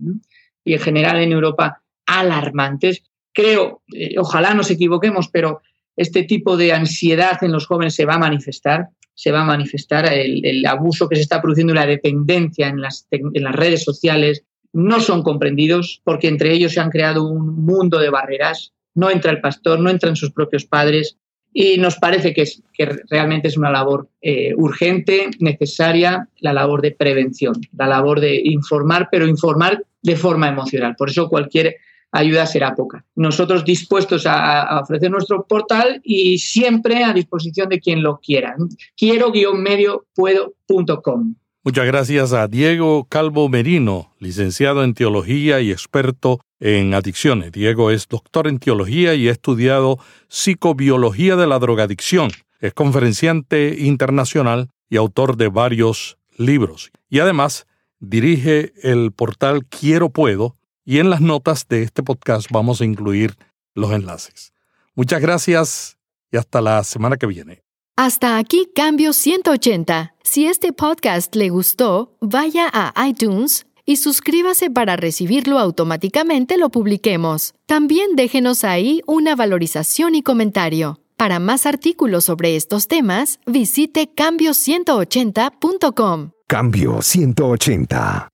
y 0.66 0.74
en 0.74 0.80
general 0.80 1.20
en 1.20 1.32
Europa 1.32 1.84
alarmantes 2.08 3.04
creo, 3.34 3.82
eh, 3.94 4.16
ojalá 4.18 4.54
nos 4.54 4.72
equivoquemos, 4.72 5.30
pero 5.30 5.62
este 5.96 6.24
tipo 6.24 6.58
de 6.58 6.74
ansiedad 6.74 7.44
en 7.44 7.52
los 7.52 7.68
jóvenes 7.68 7.96
se 7.96 8.06
va 8.06 8.16
a 8.16 8.20
manifestar, 8.20 8.90
se 9.14 9.32
va 9.32 9.42
a 9.42 9.46
manifestar 9.46 10.12
el, 10.12 10.66
abuso 10.66 11.08
que 11.08 11.16
se 11.16 11.22
está 11.22 11.42
produciendo 11.42 11.74
la 11.74 11.86
dependencia 11.86 12.68
en 12.68 12.82
las, 12.82 13.08
en 13.12 13.44
las 13.44 13.56
redes 13.56 13.84
sociales 13.84 14.44
no 14.74 15.00
son 15.00 15.22
comprendidos 15.22 16.02
porque 16.04 16.28
entre 16.28 16.52
ellos 16.52 16.74
se 16.74 16.80
han 16.80 16.90
creado 16.90 17.24
un 17.24 17.64
mundo 17.64 18.00
de 18.00 18.10
barreras, 18.10 18.74
no 18.96 19.10
entra 19.10 19.32
el 19.32 19.40
pastor, 19.40 19.80
no 19.80 19.90
entran 19.90 20.16
sus 20.16 20.32
propios 20.32 20.66
padres 20.66 21.18
y 21.54 21.78
nos 21.78 21.98
parece 21.98 22.34
que, 22.34 22.42
es, 22.42 22.64
que 22.74 22.90
realmente 23.10 23.48
es 23.48 23.58
una 23.58 23.70
labor 23.70 24.10
eh, 24.22 24.54
urgente, 24.58 25.30
necesaria, 25.40 26.28
la 26.40 26.52
labor 26.52 26.82
de 26.82 26.92
prevención, 26.92 27.54
la 27.78 27.86
labor 27.86 28.20
de 28.20 28.42
informar, 28.44 29.10
pero 29.12 29.28
informar 29.28 29.84
de 30.02 30.16
forma 30.16 30.50
emocional. 30.50 30.96
Por 30.98 31.12
eso 31.12 31.30
cualquier 31.30 31.78
ayuda 32.14 32.46
será 32.46 32.76
poca. 32.76 33.04
Nosotros 33.16 33.66
dispuestos 33.66 34.26
a, 34.26 34.80
ofrecer 34.82 35.12
nuestro 35.12 35.46
portal 35.46 36.00
y 36.04 36.38
siempre 36.38 37.04
a 37.04 37.12
disposición 37.12 37.68
de 37.68 37.82
quien 37.82 38.02
lo 38.02 38.22
quiera. 38.22 38.56
Quiero-medio-puedo.com. 38.96 41.36
Muchas 41.66 41.86
gracias 41.86 42.34
a 42.34 42.48
Diego 42.48 43.08
Calvo 43.10 43.50
Merino, 43.50 44.14
licenciado 44.20 44.84
en 44.84 44.94
teología 44.94 45.62
y 45.62 45.72
experto 45.72 46.42
en 46.60 46.94
adicciones. 46.94 47.54
Diego 47.54 47.90
es 47.90 48.08
doctor 48.08 48.48
en 48.48 48.60
teología 48.60 49.16
y 49.16 49.30
ha 49.30 49.32
estudiado 49.32 49.98
psicobiología 50.28 51.36
de 51.36 51.48
la 51.48 51.60
drogadicción. 51.60 52.32
Es 52.60 52.74
conferenciante 52.74 53.78
internacional 53.80 54.70
y 54.90 54.98
autor 54.98 55.38
de 55.38 55.48
varios 55.48 56.18
libros. 56.38 56.92
Y 57.10 57.20
además 57.20 57.66
dirige 58.00 58.74
el 58.84 59.14
portal 59.14 59.66
Quiero 59.66 60.10
Puedo, 60.10 60.58
y 60.86 61.00
en 61.00 61.10
las 61.10 61.22
notas 61.22 61.68
de 61.68 61.82
este 61.84 62.04
podcast 62.04 62.50
vamos 62.52 62.82
a 62.82 62.86
incluir 62.86 63.36
los 63.74 63.92
enlaces. 63.92 64.54
Muchas 64.96 65.22
gracias 65.22 65.98
y 66.32 66.38
hasta 66.38 66.62
la 66.62 66.84
semana 66.84 67.18
que 67.18 67.26
viene. 67.28 67.64
Hasta 67.96 68.38
aquí 68.38 68.72
Cambio 68.74 69.14
180. 69.14 70.16
Si 70.24 70.48
este 70.48 70.74
podcast 70.74 71.36
le 71.36 71.50
gustó, 71.50 72.18
vaya 72.22 72.68
a 72.74 72.92
iTunes 73.08 73.68
y 73.86 73.98
suscríbase 73.98 74.72
para 74.72 74.96
recibirlo 74.96 75.60
automáticamente 75.60 76.58
lo 76.58 76.70
publiquemos. 76.70 77.54
También 77.68 78.16
déjenos 78.16 78.64
ahí 78.64 79.02
una 79.06 79.36
valorización 79.36 80.16
y 80.16 80.24
comentario. 80.24 81.02
Para 81.18 81.38
más 81.40 81.68
artículos 81.68 82.24
sobre 82.26 82.56
estos 82.56 82.88
temas, 82.88 83.40
visite 83.46 84.12
cambio180.com. 84.16 86.32
Cambio 86.48 87.02
180. 87.02 88.33